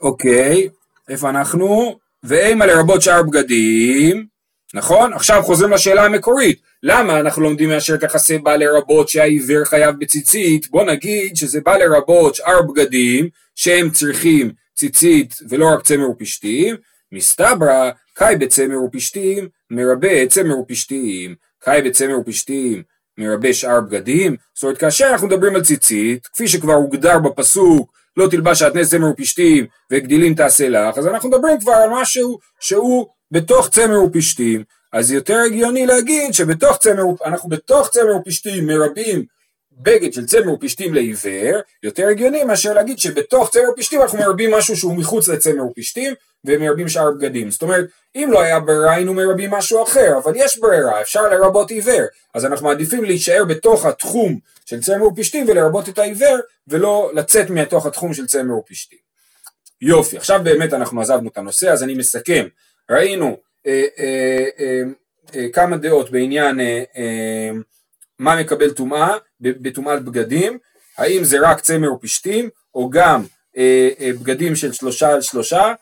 אוקיי, 0.00 0.68
איפה 1.08 1.30
אנחנו? 1.30 1.98
ואימה 2.22 2.66
לרבות 2.66 3.02
שאר 3.02 3.22
בגדים, 3.22 4.35
נכון? 4.74 5.12
עכשיו 5.12 5.42
חוזרים 5.42 5.72
לשאלה 5.72 6.04
המקורית, 6.04 6.60
למה 6.82 7.20
אנחנו 7.20 7.42
לומדים 7.42 7.68
מאשר 7.68 7.96
תכסה 7.96 8.38
בא 8.38 8.56
לרבות 8.56 9.08
שהעיוור 9.08 9.64
חייב 9.64 9.94
בציצית? 9.98 10.70
בוא 10.70 10.84
נגיד 10.84 11.36
שזה 11.36 11.60
בא 11.60 11.76
לרבות 11.76 12.34
שאר 12.34 12.62
בגדים 12.62 13.28
שהם 13.54 13.90
צריכים 13.90 14.52
ציצית 14.76 15.34
ולא 15.48 15.66
רק 15.74 15.82
צמר 15.82 16.10
ופשתים, 16.10 16.76
מסתברא 17.12 17.90
קאי 18.14 18.36
בצמר 18.36 18.82
ופשתים 18.82 19.48
מרבה 19.70 20.26
צמר 20.26 20.58
ופשתים, 20.58 21.34
קאי 21.60 21.82
בצמר 21.82 22.18
ופשתים 22.18 22.82
מרבה 23.18 23.52
שאר 23.52 23.80
בגדים, 23.80 24.36
זאת 24.54 24.62
אומרת 24.62 24.78
כאשר 24.78 25.06
אנחנו 25.12 25.26
מדברים 25.26 25.54
על 25.54 25.62
ציצית, 25.62 26.26
כפי 26.26 26.48
שכבר 26.48 26.72
הוגדר 26.72 27.18
בפסוק 27.18 27.92
לא 28.16 28.28
תלבש 28.30 28.58
שעטנז 28.58 28.90
צמר 28.90 29.10
ופשתים 29.10 29.66
וגדילים 29.92 30.34
תעשה 30.34 30.68
לך, 30.68 30.98
אז 30.98 31.06
אנחנו 31.06 31.28
מדברים 31.28 31.60
כבר 31.60 31.72
על 31.72 31.90
משהו 31.92 32.38
שהוא 32.60 33.06
בתוך 33.30 33.68
צמר 33.68 34.02
ופשתים, 34.02 34.64
אז 34.92 35.12
יותר 35.12 35.38
הגיוני 35.46 35.86
להגיד 35.86 36.34
שבתוך 36.34 36.76
צמר, 36.76 37.02
אנחנו 37.24 37.48
בתוך 37.48 37.88
צמר 37.88 38.16
ופשתים 38.16 38.66
מרבים 38.66 39.24
בגד 39.72 40.12
של 40.12 40.26
צמר 40.26 40.52
ופשתים 40.52 40.94
לעיוור, 40.94 41.60
יותר 41.82 42.06
הגיוני 42.08 42.44
מאשר 42.44 42.74
להגיד 42.74 42.98
שבתוך 42.98 43.50
צמר 43.50 43.70
ופשתים 43.72 44.02
אנחנו 44.02 44.18
מרבים 44.18 44.50
משהו 44.50 44.76
שהוא 44.76 44.96
מחוץ 44.96 45.28
לצמר 45.28 45.64
ופשתים 45.64 46.14
ומרבים 46.44 46.88
שאר 46.88 47.10
בגדים. 47.10 47.50
זאת 47.50 47.62
אומרת, 47.62 47.86
אם 48.16 48.28
לא 48.32 48.40
היה 48.40 48.60
ברירה 48.60 48.94
היינו 48.94 49.14
מרבים 49.14 49.50
משהו 49.50 49.82
אחר, 49.82 50.18
אבל 50.24 50.32
יש 50.36 50.58
ברירה, 50.58 51.00
אפשר 51.00 51.28
לרבות 51.28 51.70
עיוור, 51.70 52.02
אז 52.34 52.44
אנחנו 52.44 52.66
מעדיפים 52.66 53.04
להישאר 53.04 53.44
בתוך 53.44 53.86
התחום 53.86 54.38
של 54.66 54.80
צמר 54.80 55.06
ופשתים 55.06 55.44
ולרבות 55.48 55.88
את 55.88 55.98
העיוור, 55.98 56.38
ולא 56.68 57.10
לצאת 57.14 57.50
מתוך 57.50 57.86
התחום 57.86 58.14
של 58.14 58.26
צמר 58.26 58.54
ופשתים. 58.54 58.98
יופי, 59.80 60.16
עכשיו 60.16 60.40
באמת 60.44 60.72
אנחנו 60.72 61.00
עזבנו 61.00 61.28
את 61.28 61.38
הנושא, 61.38 61.70
אז 61.70 61.82
אני 61.82 61.94
מסכם. 61.94 62.46
ראינו 62.90 63.36
אה, 63.66 63.84
אה, 63.98 64.44
אה, 64.60 64.82
אה, 65.34 65.48
כמה 65.52 65.76
דעות 65.76 66.10
בעניין 66.10 66.60
אה, 66.60 66.82
אה, 66.96 67.50
מה 68.18 68.40
מקבל 68.40 68.70
טומאה 68.70 69.16
בטומאת 69.40 70.04
בגדים, 70.04 70.58
האם 70.98 71.24
זה 71.24 71.38
רק 71.42 71.60
צמר 71.60 71.88
או 72.74 72.90
גם 72.90 73.22
אה, 73.56 73.88
אה, 74.00 74.10
בגדים 74.20 74.56
של 74.56 74.72
שלושה 74.72 75.12
על 75.12 75.20
שלושה, 75.20 75.72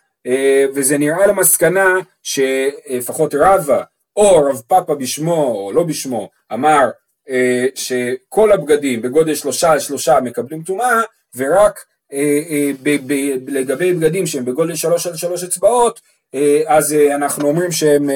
וזה 0.75 0.99
נראה 0.99 1.27
למסקנה 1.27 1.95
שלפחות 2.23 3.35
רבא 3.35 3.83
או 4.17 4.37
רב 4.37 4.62
פאפה 4.69 4.95
בשמו 4.95 5.45
או 5.45 5.73
לא 5.73 5.83
בשמו 5.83 6.31
אמר 6.53 6.90
שכל 7.75 8.53
הבגדים 8.53 9.03
בגודל 9.03 9.35
שלושה 9.35 9.73
על 9.73 9.79
שלושה 9.79 10.21
מקבלים 10.21 10.62
טומאה 10.62 11.01
ורק 11.37 11.85
לגבי 13.49 13.93
בגדים 13.93 14.27
שהם 14.27 14.45
בגודל 14.45 14.75
שלוש 14.75 15.07
על 15.07 15.17
שלוש 15.17 15.45
אצבעות 15.45 16.01
אז 16.66 16.92
אנחנו 17.14 17.49
אומרים 17.49 17.73
שהם 17.73 18.11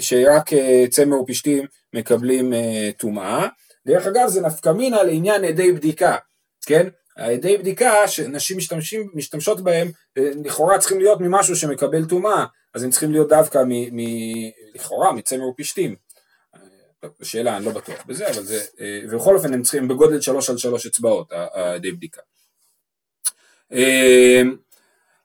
שרק 0.00 0.50
צמר 0.90 1.20
ופשתים 1.20 1.66
מקבלים 1.94 2.52
טומאה. 2.98 3.46
דרך 3.86 4.06
אגב 4.06 4.28
זה 4.28 4.40
נפקא 4.40 4.68
מינה 4.68 5.02
לעניין 5.02 5.44
עדי 5.44 5.72
בדיקה 5.72 6.16
כן? 6.66 6.88
העדי 7.16 7.56
בדיקה 7.56 8.08
שנשים 8.08 8.56
משתמשים, 8.56 9.10
משתמשות 9.14 9.60
בהם 9.60 9.90
לכאורה 10.16 10.78
צריכים 10.78 10.98
להיות 10.98 11.20
ממשהו 11.20 11.56
שמקבל 11.56 12.04
טומאה. 12.04 12.44
אז 12.74 12.82
הם 12.82 12.90
צריכים 12.90 13.12
להיות 13.12 13.28
דווקא 13.28 13.62
מ, 13.66 13.96
מ, 13.96 14.00
לכאורה 14.74 15.12
מצמר 15.12 15.48
ופשתים. 15.48 15.96
שאלה 17.22 17.56
אני 17.56 17.64
לא 17.64 17.70
בטוח 17.70 18.04
בזה 18.06 18.30
אבל 18.30 18.42
זה 18.42 18.64
אה, 18.80 19.00
ובכל 19.04 19.36
אופן 19.36 19.54
הם 19.54 19.62
צריכים 19.62 19.88
בגודל 19.88 20.20
שלוש 20.20 20.50
על 20.50 20.58
שלוש 20.58 20.86
אצבעות 20.86 21.32
העדי 21.32 21.92
בדיקה. 21.92 22.20
אה, 23.72 24.42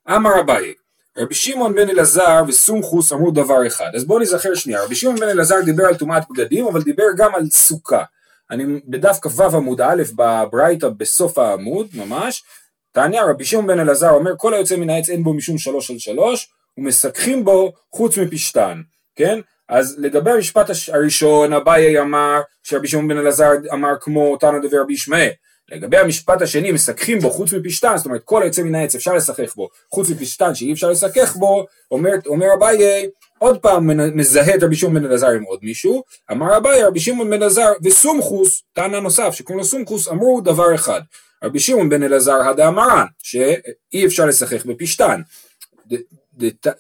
אמר 0.10 0.42
אביי 0.42 0.74
רבי 1.18 1.36
שמעון 1.36 1.76
בן 1.76 1.90
אלעזר 1.90 2.44
וסומכוס 2.48 3.14
אמרו 3.14 3.32
דבר 3.32 3.68
אחד. 3.68 3.90
אז 3.96 4.06
בואו 4.06 4.20
נזכר 4.20 4.56
שנייה. 4.56 4.84
רבי 4.84 4.96
שמעון 4.96 5.16
בן 5.16 5.30
אלעזר 5.30 5.62
דיבר 5.62 5.86
על 5.86 5.96
טומאת 5.96 6.24
בגדים 6.30 6.66
אבל 6.66 6.82
דיבר 6.82 7.06
גם 7.18 7.36
על 7.36 7.50
סוכה. 7.50 8.04
אני 8.52 8.64
בדף 8.88 9.20
כ"ו 9.22 9.44
עמוד 9.44 9.82
א' 9.82 10.04
בברייתא 10.16 10.90
בסוף 10.90 11.38
העמוד 11.38 11.88
ממש, 11.94 12.44
תעניה 12.92 13.24
רבי 13.26 13.46
שמעון 13.46 13.68
בן 13.68 13.80
אלעזר 13.80 14.10
אומר 14.10 14.32
כל 14.38 14.54
היוצא 14.54 14.76
מן 14.76 14.90
העץ 14.90 15.10
אין 15.10 15.24
בו 15.24 15.34
משום 15.34 15.58
שלוש 15.58 15.92
על 15.92 16.00
שלוש 16.00 16.50
ומסככים 16.78 17.46
בו 17.46 17.74
חוץ 17.92 18.18
מפשתן, 18.18 18.82
כן? 19.16 19.40
אז 19.70 19.96
לגבי 20.00 20.32
המשפט 20.32 20.70
הראשון 20.94 21.54
אביי 21.54 22.00
אמר 22.00 22.42
שרבי 22.64 22.88
שמעון 22.88 23.08
בן 23.08 23.18
אלעזר 23.18 23.52
אמר 23.74 23.94
כמו 24.02 24.38
תנא 24.38 24.60
דבר 24.60 24.82
רבי 24.82 24.94
ישמעאל 24.94 25.30
לגבי 25.72 25.98
המשפט 25.98 26.42
השני 26.42 26.72
מסככים 26.72 27.20
בו 27.20 27.30
חוץ 27.30 27.54
מפשתן, 27.54 27.98
זאת 27.98 28.06
אומרת 28.06 28.22
כל 28.24 28.44
היוצא 28.44 28.64
מן 28.64 28.76
העץ 28.76 28.96
אפשר 28.96 29.14
לשחך 29.14 29.56
בו, 29.56 29.70
חוץ 29.92 30.10
מפשתן 30.10 30.56
שאי 30.56 30.74
אפשר 30.74 30.90
לשחך 30.90 31.36
בו, 31.36 31.66
אומר, 31.92 32.12
אומר 32.26 32.48
אביי 32.58 33.08
עוד 33.38 33.60
פעם 33.60 34.18
מזהה 34.18 34.56
את 34.56 34.64
רבי 34.64 34.76
שמעון 34.76 34.96
בן 34.96 35.06
אלעזר 35.06 35.28
עם 35.28 35.44
עוד 35.44 35.60
מישהו, 35.64 36.04
אמר 36.32 36.58
אביי 36.58 36.84
רבי 36.84 37.00
שמעון 37.00 37.30
בן 37.30 37.34
אלעזר 37.34 37.72
וסומכוס, 37.84 38.64
תנא 38.74 39.00
נוסף 39.00 39.30
שקוראים 39.32 39.58
לו 39.58 39.66
סומכוס, 39.66 40.08
אמרו 40.08 40.42
דבר 40.42 40.76
אחד, 40.76 41.02
רבי 41.44 41.60
שמעון 41.60 41.90
בן 41.90 42.04
אלעזר 42.04 42.50
הדאמרן, 42.50 43.06
שאי 43.24 44.06
אפשר 44.06 44.26
לשחך 44.26 44.66
בפשתן, 44.66 45.22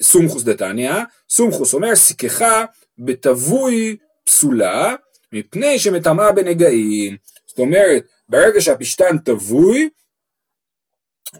סומכוס 0.01 0.43
דתניא, 0.43 0.93
סומכוס 1.29 1.73
אומר 1.73 1.95
סיככה 1.95 2.65
בתבוי 2.99 3.97
פסולה 4.23 4.95
מפני 5.33 5.79
שמטמאה 5.79 6.31
בנגעים, 6.31 7.17
זאת 7.47 7.59
אומרת 7.59 8.03
ברגע 8.29 8.61
שהפשתן 8.61 9.17
תבוי 9.17 9.89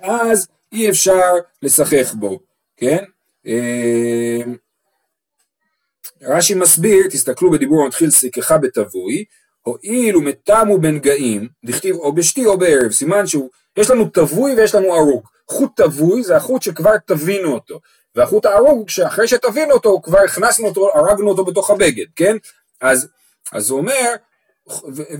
אז 0.01 0.47
אי 0.71 0.89
אפשר 0.89 1.33
לשחך 1.61 2.13
בו, 2.13 2.39
כן? 2.77 3.03
אה, 3.47 4.41
רש"י 6.21 6.53
מסביר, 6.53 7.07
תסתכלו 7.11 7.51
בדיבור 7.51 7.83
המתחיל 7.83 8.11
סיככה 8.11 8.57
בתבוי, 8.57 9.25
הואיל 9.61 10.17
ומתמו 10.17 10.77
בנגעים, 10.77 11.47
דכתיב 11.65 11.95
או 11.95 12.15
בשתי 12.15 12.45
או 12.45 12.57
בערב, 12.57 12.91
סימן 12.91 13.27
שהוא, 13.27 13.49
יש 13.77 13.89
לנו 13.89 14.09
תבוי 14.13 14.53
ויש 14.53 14.75
לנו 14.75 14.95
הרוג. 14.95 15.27
חוט 15.49 15.81
תבוי 15.81 16.23
זה 16.23 16.35
החוט 16.35 16.61
שכבר 16.61 16.97
תבינו 16.97 17.53
אותו, 17.53 17.79
והחוט 18.15 18.45
ההרוג 18.45 18.89
שאחרי 18.89 19.27
שתבינו 19.27 19.73
אותו 19.73 20.01
כבר 20.03 20.19
הכנסנו 20.19 20.67
אותו, 20.67 20.89
הרגנו 20.93 21.29
אותו 21.29 21.45
בתוך 21.45 21.69
הבגד, 21.69 22.05
כן? 22.15 22.37
אז, 22.81 23.07
אז 23.51 23.69
הוא 23.69 23.79
אומר, 23.79 24.15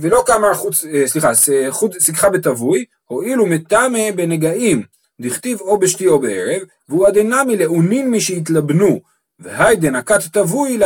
ולא 0.02 0.24
כמה 0.26 0.54
חוץ, 0.54 0.86
אה, 0.86 1.08
סליחה, 1.08 1.32
חוט 1.70 2.00
סיככה 2.00 2.30
בתבוי, 2.30 2.86
הואיל 3.06 3.42
ומתמה 3.42 4.12
בנגעים, 4.16 4.84
דכתיב 5.22 5.62
או 5.62 5.80
בשתי 5.80 6.08
או 6.08 6.20
בערב, 6.20 6.62
והוא 6.90 7.08
עדנמי 7.08 7.58
לאונין 7.58 8.12
מי 8.12 8.22
שהתלבנו, 8.22 9.02
והי 9.40 9.76
דנקת 9.76 10.20
תבוי 10.32 10.80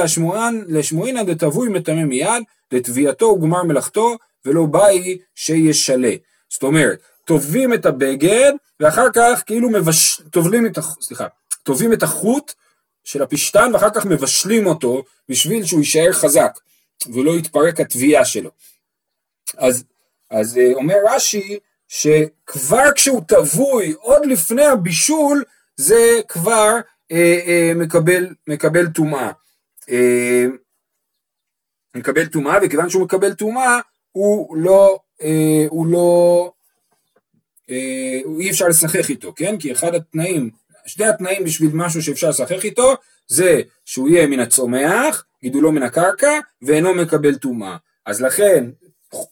לשמועינא 0.67 1.23
דתבוי 1.23 1.69
מטמא 1.69 2.03
מיד, 2.03 2.43
לתביעתו 2.71 3.25
וגמר 3.25 3.63
מלאכתו, 3.63 4.17
ולא 4.45 4.65
באי 4.65 5.17
שישלה. 5.35 6.13
זאת 6.49 6.63
אומרת, 6.63 6.99
טובים 7.25 7.73
את 7.73 7.85
הבגד, 7.85 8.51
ואחר 8.79 9.07
כך 9.13 9.43
כאילו 9.45 9.69
מבש... 9.69 10.21
טובלים 10.31 10.65
את, 10.65 10.77
הח... 10.77 10.97
סליחה, 11.01 11.27
טובים 11.63 11.93
את 11.93 12.03
החוט 12.03 12.53
של 13.03 13.21
הפשתן, 13.21 13.71
ואחר 13.73 13.89
כך 13.89 14.05
מבשלים 14.05 14.67
אותו, 14.67 15.03
בשביל 15.29 15.65
שהוא 15.65 15.79
יישאר 15.79 16.11
חזק, 16.13 16.59
ולא 17.07 17.31
יתפרק 17.31 17.79
התביעה 17.79 18.25
שלו. 18.25 18.51
אז, 19.57 19.83
אז 20.29 20.57
אה, 20.57 20.73
אומר 20.73 20.95
רש"י, 21.09 21.59
שכבר 21.87 22.91
כשהוא 22.95 23.21
טבוי, 23.27 23.93
עוד 23.99 24.25
לפני 24.25 24.65
הבישול, 24.65 25.43
זה 25.75 26.19
כבר 26.27 26.75
אה, 27.11 27.39
אה, 27.47 27.71
מקבל, 28.47 28.87
טומאה. 28.87 29.31
אה, 29.89 30.45
מקבל 31.95 32.25
טומאה, 32.25 32.57
וכיוון 32.63 32.89
שהוא 32.89 33.03
מקבל 33.03 33.33
טומאה, 33.33 33.79
הוא 34.11 34.57
לא, 34.57 34.99
אה, 35.21 35.65
הוא 35.69 35.87
לא, 35.87 36.51
אה, 37.69 38.19
אי 38.39 38.49
אפשר 38.49 38.67
לשחק 38.67 39.09
איתו, 39.09 39.33
כן? 39.35 39.57
כי 39.59 39.71
אחד 39.71 39.95
התנאים, 39.95 40.49
שני 40.85 41.05
התנאים 41.05 41.43
בשביל 41.43 41.69
משהו 41.73 42.01
שאפשר 42.01 42.29
לשחק 42.29 42.65
איתו, 42.65 42.95
זה 43.27 43.61
שהוא 43.85 44.09
יהיה 44.09 44.27
מן 44.27 44.39
הצומח, 44.39 45.25
גידולו 45.43 45.71
מן 45.71 45.83
הקרקע, 45.83 46.39
ואינו 46.61 46.93
מקבל 46.93 47.35
טומאה. 47.35 47.77
אז 48.05 48.21
לכן, 48.21 48.65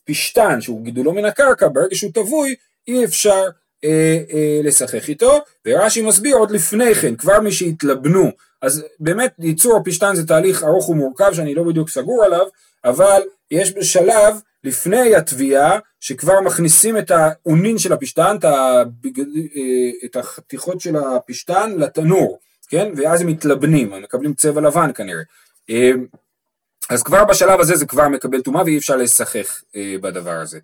פשתן 0.06 0.62
שהוא 0.62 0.82
גידולו 0.82 1.13
מן 1.13 1.26
הקרקע, 1.26 1.67
ברגע 1.67 1.96
שהוא 1.96 2.12
טבוי, 2.13 2.56
אי 2.88 3.06
אפשר 3.06 3.43
אה, 3.84 4.17
אה, 4.34 4.60
לשחק 4.63 5.10
איתו, 5.10 5.39
ורש"י 5.67 6.02
מסביר 6.02 6.36
עוד 6.36 6.52
לפני 6.52 6.96
כן, 6.96 7.15
כבר 7.15 7.39
מי 7.39 7.52
שהתלבנו, 7.52 8.32
אז 8.62 8.86
באמת 9.00 9.34
ייצור 9.39 9.78
הפשתן 9.78 10.15
זה 10.15 10.28
תהליך 10.28 10.63
ארוך 10.63 10.89
ומורכב 10.89 11.34
שאני 11.34 11.56
לא 11.56 11.63
בדיוק 11.63 11.89
סגור 11.89 12.24
עליו, 12.24 12.46
אבל 12.86 13.22
יש 13.52 13.74
בשלב 13.74 14.41
לפני 14.63 15.15
התביעה, 15.15 15.80
שכבר 16.00 16.41
מכניסים 16.41 16.98
את 16.98 17.12
האונין 17.12 17.78
של 17.78 17.93
הפשטן, 17.93 18.36
את, 18.39 18.43
הבג... 18.46 19.22
את 20.06 20.15
החתיכות 20.15 20.82
של 20.82 20.96
הפשטן 20.96 21.72
לתנור, 21.78 22.39
כן? 22.70 22.91
ואז 22.98 23.22
הם 23.22 23.28
מתלבנים, 23.28 23.93
הם 23.93 24.02
מקבלים 24.02 24.34
צבע 24.34 24.62
לבן 24.62 24.91
כנראה. 24.96 25.22
אז 26.89 27.03
כבר 27.03 27.25
בשלב 27.25 27.60
הזה 27.60 27.75
זה 27.75 27.86
כבר 27.86 28.08
מקבל 28.08 28.41
טומאה 28.41 28.63
ואי 28.63 28.77
אפשר 28.77 28.95
לשחק 28.95 29.45
בדבר 30.01 30.32
הזה. 30.32 30.60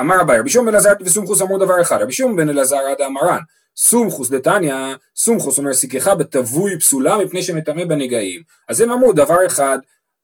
אמר 0.00 0.20
אביי, 0.20 0.38
רבי 0.38 0.50
שום 0.50 0.66
בן 0.66 0.72
אלעזר 0.72 0.92
וסומכוס 1.00 1.42
אמרו 1.42 1.58
דבר 1.58 1.80
אחד, 1.80 2.02
רבי 2.02 2.12
שום 2.12 2.36
בן 2.36 2.48
אלעזר 2.48 2.76
עד 2.76 3.00
אמרן, 3.06 3.38
סומכוס 3.76 4.30
דתניא, 4.30 4.74
סומכוס 5.16 5.58
אומר 5.58 5.74
סיככה 5.74 6.14
בתבוי 6.14 6.78
פסולה 6.78 7.18
מפני 7.18 7.42
שמטמא 7.42 7.84
בנגעים. 7.84 8.42
אז 8.68 8.80
הם 8.80 8.92
אמרו 8.92 9.12
דבר 9.12 9.46
אחד, 9.46 9.78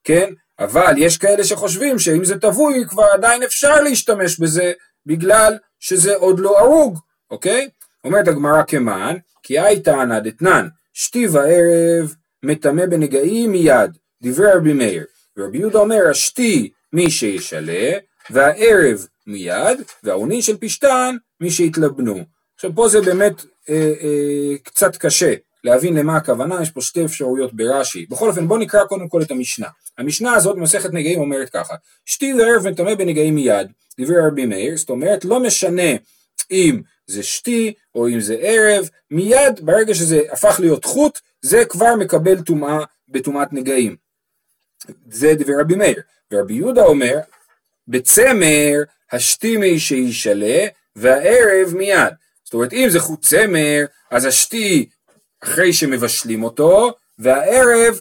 כן, 0.04 0.31
אבל 0.59 0.94
יש 0.96 1.18
כאלה 1.18 1.44
שחושבים 1.44 1.98
שאם 1.98 2.24
זה 2.24 2.38
תבוי 2.38 2.85
כבר 2.88 3.07
עדיין 3.12 3.42
אפשר 3.42 3.81
להשתמש 3.81 4.40
בזה 4.40 4.72
בגלל 5.07 5.59
שזה 5.81 6.16
עוד 6.16 6.40
לא 6.40 6.59
הרוג, 6.59 6.98
אוקיי? 7.31 7.68
אומרת 8.04 8.28
הגמרא 8.28 8.62
כמען, 8.62 9.16
כי 9.42 9.59
היי 9.59 9.83
טענא 9.83 10.18
דתנן, 10.18 10.68
שתי 10.92 11.28
וערב 11.28 12.14
מטמא 12.42 12.87
בנגעים 12.87 13.53
מיד, 13.53 13.90
דברי 14.22 14.53
רבי 14.53 14.72
מאיר. 14.72 15.05
ורבי 15.37 15.59
יהודה 15.59 15.79
אומר, 15.79 16.03
השתי 16.11 16.70
מי 16.92 17.11
שישלה, 17.11 17.98
והערב 18.31 19.07
מיד, 19.27 19.81
והעוני 20.03 20.42
של 20.42 20.57
פשתן 20.57 21.16
מי 21.40 21.51
שיתלבנו. 21.51 22.24
עכשיו 22.55 22.74
פה 22.74 22.88
זה 22.88 23.01
באמת 23.01 23.44
אה, 23.68 23.92
אה, 24.03 24.59
קצת 24.62 24.96
קשה 24.96 25.35
להבין 25.64 25.96
למה 25.96 26.16
הכוונה, 26.16 26.62
יש 26.62 26.70
פה 26.70 26.81
שתי 26.81 27.05
אפשרויות 27.05 27.55
ברש"י. 27.55 28.07
בכל 28.11 28.29
אופן 28.29 28.48
בואו 28.48 28.59
נקרא 28.59 28.85
קודם 28.85 29.09
כל 29.09 29.22
את 29.22 29.31
המשנה. 29.31 29.66
המשנה 29.98 30.35
הזאת 30.35 30.57
במסכת 30.57 30.92
נגעים 30.92 31.20
אומרת 31.20 31.48
ככה, 31.48 31.74
שתי 32.05 32.35
וערב 32.35 32.62
וטמא 32.64 32.94
בנגעים 32.94 33.35
מיד, 33.35 33.72
דברי 34.01 34.16
רבי 34.27 34.46
מאיר, 34.46 34.77
זאת 34.77 34.90
אומרת 34.90 35.24
לא 35.24 35.40
משנה 35.40 35.92
אם 36.51 36.81
זה 37.07 37.22
שתי 37.22 37.72
או 37.94 38.09
אם 38.09 38.20
זה 38.20 38.37
ערב, 38.40 38.88
מיד 39.11 39.61
ברגע 39.61 39.94
שזה 39.94 40.22
הפך 40.33 40.61
להיות 40.61 40.85
חוט, 40.85 41.18
זה 41.42 41.64
כבר 41.64 41.96
מקבל 41.96 42.40
טומאה 42.40 42.79
בטומאת 43.09 43.53
נגעים. 43.53 43.96
זה 45.11 45.35
דברי 45.35 45.55
רבי 45.61 45.77
מאיר. 45.77 46.03
ורבי 46.33 46.55
יהודה 46.55 46.83
אומר, 46.83 47.18
בצמר 47.88 48.83
השתי 49.12 49.57
מי 49.57 49.79
שישלה 49.79 50.66
והערב 50.96 51.74
מיד. 51.74 52.14
זאת 52.44 52.55
אומרת 52.55 52.72
אם 52.72 52.87
זה 52.90 53.01
חוט 53.01 53.22
צמר 53.22 53.85
אז 54.11 54.24
השתי 54.24 54.88
אחרי 55.44 55.72
שמבשלים 55.72 56.42
אותו 56.42 56.92
והערב 57.18 58.01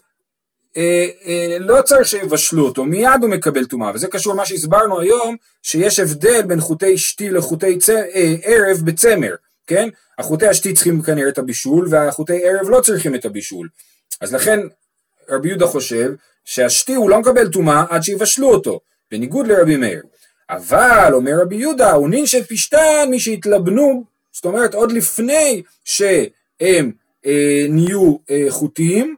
אה, 0.77 1.07
אה, 1.25 1.57
לא 1.59 1.81
צריך 1.81 2.07
שיבשלו 2.07 2.65
אותו, 2.65 2.85
מיד 2.85 3.21
הוא 3.21 3.29
מקבל 3.29 3.65
טומאה, 3.65 3.91
וזה 3.93 4.07
קשור 4.07 4.33
למה 4.33 4.45
שהסברנו 4.45 4.99
היום, 4.99 5.35
שיש 5.63 5.99
הבדל 5.99 6.41
בין 6.41 6.59
חוטי 6.59 6.97
שתי 6.97 7.29
לחוטי 7.29 7.77
צ... 7.77 7.89
אה, 7.89 8.35
ערב 8.43 8.77
בצמר, 8.83 9.35
כן? 9.67 9.89
החוטי 10.17 10.47
השתי 10.47 10.73
צריכים 10.73 11.01
כנראה 11.01 11.29
את 11.29 11.37
הבישול, 11.37 11.87
והחוטי 11.89 12.43
ערב 12.43 12.69
לא 12.69 12.81
צריכים 12.81 13.15
את 13.15 13.25
הבישול. 13.25 13.69
אז 14.21 14.33
לכן 14.33 14.59
רבי 15.29 15.49
יהודה 15.49 15.67
חושב 15.67 16.11
שהשתי 16.45 16.95
הוא 16.95 17.09
לא 17.09 17.19
מקבל 17.19 17.47
טומאה 17.47 17.83
עד 17.89 18.03
שיבשלו 18.03 18.49
אותו, 18.49 18.79
בניגוד 19.11 19.47
לרבי 19.47 19.77
מאיר. 19.77 20.01
אבל, 20.49 21.09
אומר 21.13 21.31
רבי 21.41 21.55
יהודה, 21.55 21.93
נין 22.09 22.25
של 22.25 22.43
פשתן 22.43 23.07
מי 23.09 23.19
שהתלבנו, 23.19 24.03
זאת 24.31 24.45
אומרת 24.45 24.73
עוד 24.73 24.91
לפני 24.91 25.63
שהם 25.83 26.91
אה, 27.25 27.65
נהיו 27.69 28.15
אה, 28.29 28.45
חוטים, 28.49 29.15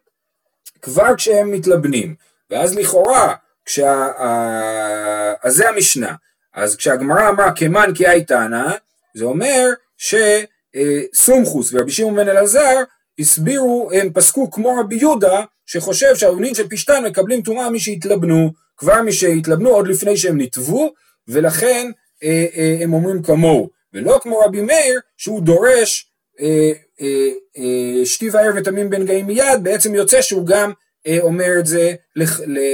כבר 0.82 1.16
כשהם 1.16 1.52
מתלבנים. 1.52 2.16
ואז 2.50 2.76
לכאורה, 2.76 3.36
כשה... 3.66 4.08
אה, 4.20 5.34
אז 5.44 5.56
זה 5.56 5.70
המשנה. 5.70 6.16
אז 6.54 6.76
כשהגמרא 6.76 7.30
אמרה 7.30 7.52
כמן 7.52 7.92
כי 7.96 8.08
הייתנה, 8.08 8.74
זה 9.14 9.26
אומר 9.26 9.70
שסומכוס 10.00 11.74
ורבי 11.74 11.92
שמעון 11.92 12.16
בן 12.16 12.30
אלעזר 12.30 12.84
הסבירו, 13.20 13.90
הם 13.94 14.14
פסקו 14.14 14.52
כמו 14.52 14.76
רבי 14.80 14.96
יהודה, 14.96 15.44
שחושב 15.66 16.16
שהאבנין 16.16 16.56
של 16.56 16.68
פשתן 16.68 17.04
מקבלים 17.06 17.42
טומאה 17.42 17.70
מי 17.70 17.80
שהתלבנו, 17.80 18.52
כבר 18.78 19.02
מי 19.02 19.12
שהתלבנו 19.12 19.70
עוד 19.70 19.88
לפני 19.88 20.18
שהם 20.18 20.42
נתבו, 20.42 20.94
ולכן 21.28 21.92
אה, 22.24 22.46
אה, 22.56 22.78
הם 22.82 22.94
אומרים 22.94 23.22
כמוהו, 23.22 23.70
ולא 23.94 24.20
כמו 24.24 24.40
רבי 24.40 24.62
מאיר 24.62 25.00
שהוא 25.18 25.42
דורש 25.42 26.12
אה, 26.40 26.72
אה, 27.02 27.30
אה, 27.58 28.06
שתי 28.06 28.30
וערב 28.30 28.56
ותמים 28.58 28.90
בן 28.90 29.06
גאים 29.06 29.28
מיד, 29.28 29.64
בעצם 29.64 29.96
יוצא 29.96 30.22
שהוא 30.22 30.46
גם 30.46 30.72
אה, 31.08 31.18
אומר 31.22 31.60
את 31.60 31.66
זה 31.66 31.94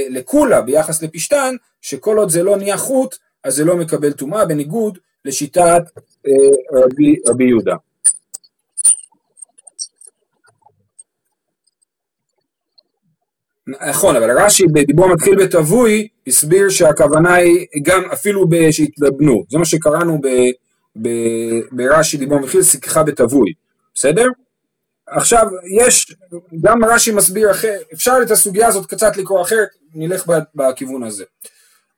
לכולה 0.09 0.61
ביחס 0.61 1.03
לפשתן, 1.03 1.55
שכל 1.81 2.17
עוד 2.17 2.29
זה 2.29 2.43
לא 2.43 2.57
נהיה 2.57 2.77
חוט, 2.77 3.15
אז 3.43 3.55
זה 3.55 3.65
לא 3.65 3.75
מקבל 3.75 4.11
טומאה, 4.11 4.45
בניגוד 4.45 4.97
לשיטת 5.25 5.83
רבי, 6.73 7.15
רבי 7.27 7.43
יהודה. 7.43 7.75
נכון, 13.67 14.15
אבל 14.15 14.39
רש"י 14.39 14.63
בדיבור 14.73 15.07
מתחיל 15.07 15.35
בתבוי, 15.45 16.07
הסביר 16.27 16.69
שהכוונה 16.69 17.33
היא 17.33 17.67
גם 17.81 18.01
אפילו 18.13 18.45
שהתלבנו, 18.71 19.43
זה 19.49 19.57
מה 19.57 19.65
שקראנו 19.65 20.21
ברש"י 21.71 22.17
דיבור 22.17 22.39
מתחיל, 22.39 22.63
סיככה 22.63 23.03
בתבוי. 23.03 23.53
בסדר? 23.93 24.27
עכשיו, 25.07 25.47
יש, 25.79 26.15
גם 26.61 26.85
רש"י 26.85 27.11
מסביר 27.11 27.51
אחר, 27.51 27.77
אפשר 27.93 28.17
את 28.23 28.31
הסוגיה 28.31 28.67
הזאת 28.67 28.85
קצת 28.85 29.17
לקרוא 29.17 29.41
אחרת, 29.41 29.67
נלך 29.95 30.25
בכיוון 30.55 31.03
הזה. 31.03 31.23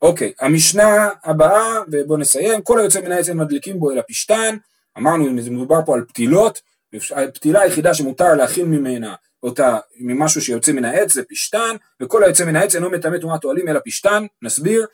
אוקיי, 0.01 0.33
המשנה 0.39 1.09
הבאה, 1.23 1.81
ובואו 1.91 2.19
נסיים, 2.19 2.61
כל 2.61 2.79
היוצא 2.79 3.01
מן 3.01 3.11
אין 3.11 3.37
מדליקים 3.37 3.79
בו 3.79 3.91
אלא 3.91 4.01
פשתן, 4.07 4.57
אמרנו, 4.97 5.25
מדובר 5.51 5.79
פה 5.85 5.95
על 5.95 6.05
פתילות, 6.07 6.61
הפתילה 7.11 7.61
היחידה 7.61 7.93
שמותר 7.93 8.33
להכין 8.33 8.65
ממנה 8.65 9.15
אותה 9.43 9.77
ממשהו 9.99 10.41
שיוצא 10.41 10.71
מן 10.71 10.85
העץ 10.85 11.13
זה 11.13 11.23
פשתן, 11.29 11.75
וכל 12.01 12.23
היוצא 12.23 12.45
מן 12.45 12.55
העץ 12.55 12.75
אינו 12.75 12.89
מטמא 12.89 13.17
תאומת 13.17 13.43
אוהלים 13.43 13.67
אלא 13.67 13.79
פשתן, 13.85 14.25
נסביר. 14.41 14.85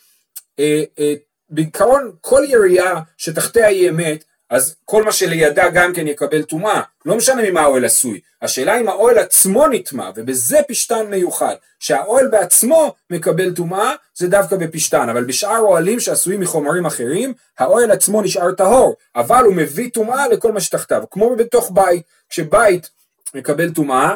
אה, 0.60 0.84
אה, 1.00 1.14
בעיקרון 1.50 2.12
כל 2.22 2.42
ירייה 2.48 3.00
שתחתיה 3.18 3.68
היא 3.68 3.90
אמת, 3.90 4.24
אז 4.54 4.76
כל 4.86 5.04
מה 5.04 5.12
שלידה 5.12 5.70
גם 5.70 5.94
כן 5.94 6.08
יקבל 6.08 6.44
טומאה, 6.44 6.82
לא 7.06 7.16
משנה 7.18 7.50
ממה 7.50 7.62
האוהל 7.62 7.86
עשוי, 7.86 8.20
השאלה 8.42 8.80
אם 8.80 8.90
האוהל 8.90 9.18
עצמו 9.18 9.68
נטמע, 9.68 10.10
ובזה 10.16 10.58
פשתן 10.68 11.06
מיוחד, 11.10 11.56
שהאוהל 11.80 12.28
בעצמו 12.28 12.94
מקבל 13.10 13.54
טומאה, 13.54 13.92
זה 14.16 14.28
דווקא 14.28 14.56
בפשתן, 14.56 15.10
אבל 15.10 15.24
בשאר 15.24 15.60
אוהלים 15.60 16.00
שעשויים 16.00 16.40
מחומרים 16.40 16.86
אחרים, 16.86 17.34
האוהל 17.60 17.92
עצמו 17.92 18.22
נשאר 18.22 18.52
טהור, 18.52 18.96
אבל 19.16 19.44
הוא 19.46 19.56
מביא 19.56 19.90
טומאה 19.94 20.28
לכל 20.28 20.52
מה 20.52 20.62
שתחתיו, 20.62 21.04
כמו 21.12 21.36
בתוך 21.36 21.72
בית, 21.74 22.04
כשבית 22.30 22.90
מקבל 23.36 23.70
טומאה, 23.70 24.16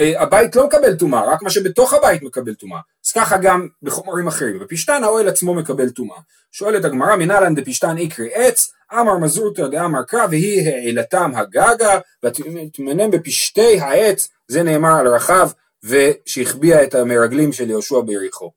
אה, 0.00 0.22
הבית 0.22 0.56
לא 0.56 0.66
מקבל 0.66 0.96
טומאה, 0.96 1.24
רק 1.24 1.42
מה 1.42 1.50
שבתוך 1.50 1.92
הבית 1.92 2.22
מקבל 2.22 2.54
טומאה. 2.54 2.80
אז 3.06 3.12
ככה 3.12 3.36
גם 3.38 3.68
בחומרים 3.82 4.26
אחרים. 4.26 4.58
בפשתן 4.58 5.04
האוהל 5.04 5.28
עצמו 5.28 5.54
מקבל 5.54 5.90
טומאה. 5.90 6.18
שואלת 6.52 6.84
הגמרא, 6.84 7.16
מנהלן 7.16 7.54
דפשתן 7.54 7.96
איקרי 7.96 8.34
עץ, 8.34 8.72
אמר 9.00 9.18
מזורתא 9.18 9.66
דאמר 9.66 10.02
קרא, 10.02 10.26
והיא 10.30 10.68
העילתם 10.68 11.32
הגגה, 11.34 11.98
ותמנם 12.24 13.10
בפשתי 13.10 13.80
העץ, 13.80 14.28
זה 14.48 14.62
נאמר 14.62 14.96
על 14.98 15.08
רחב, 15.08 15.48
ושהחביע 15.84 16.82
את 16.82 16.94
המרגלים 16.94 17.52
של 17.52 17.70
יהושע 17.70 18.00
ביריחו. 18.00 18.50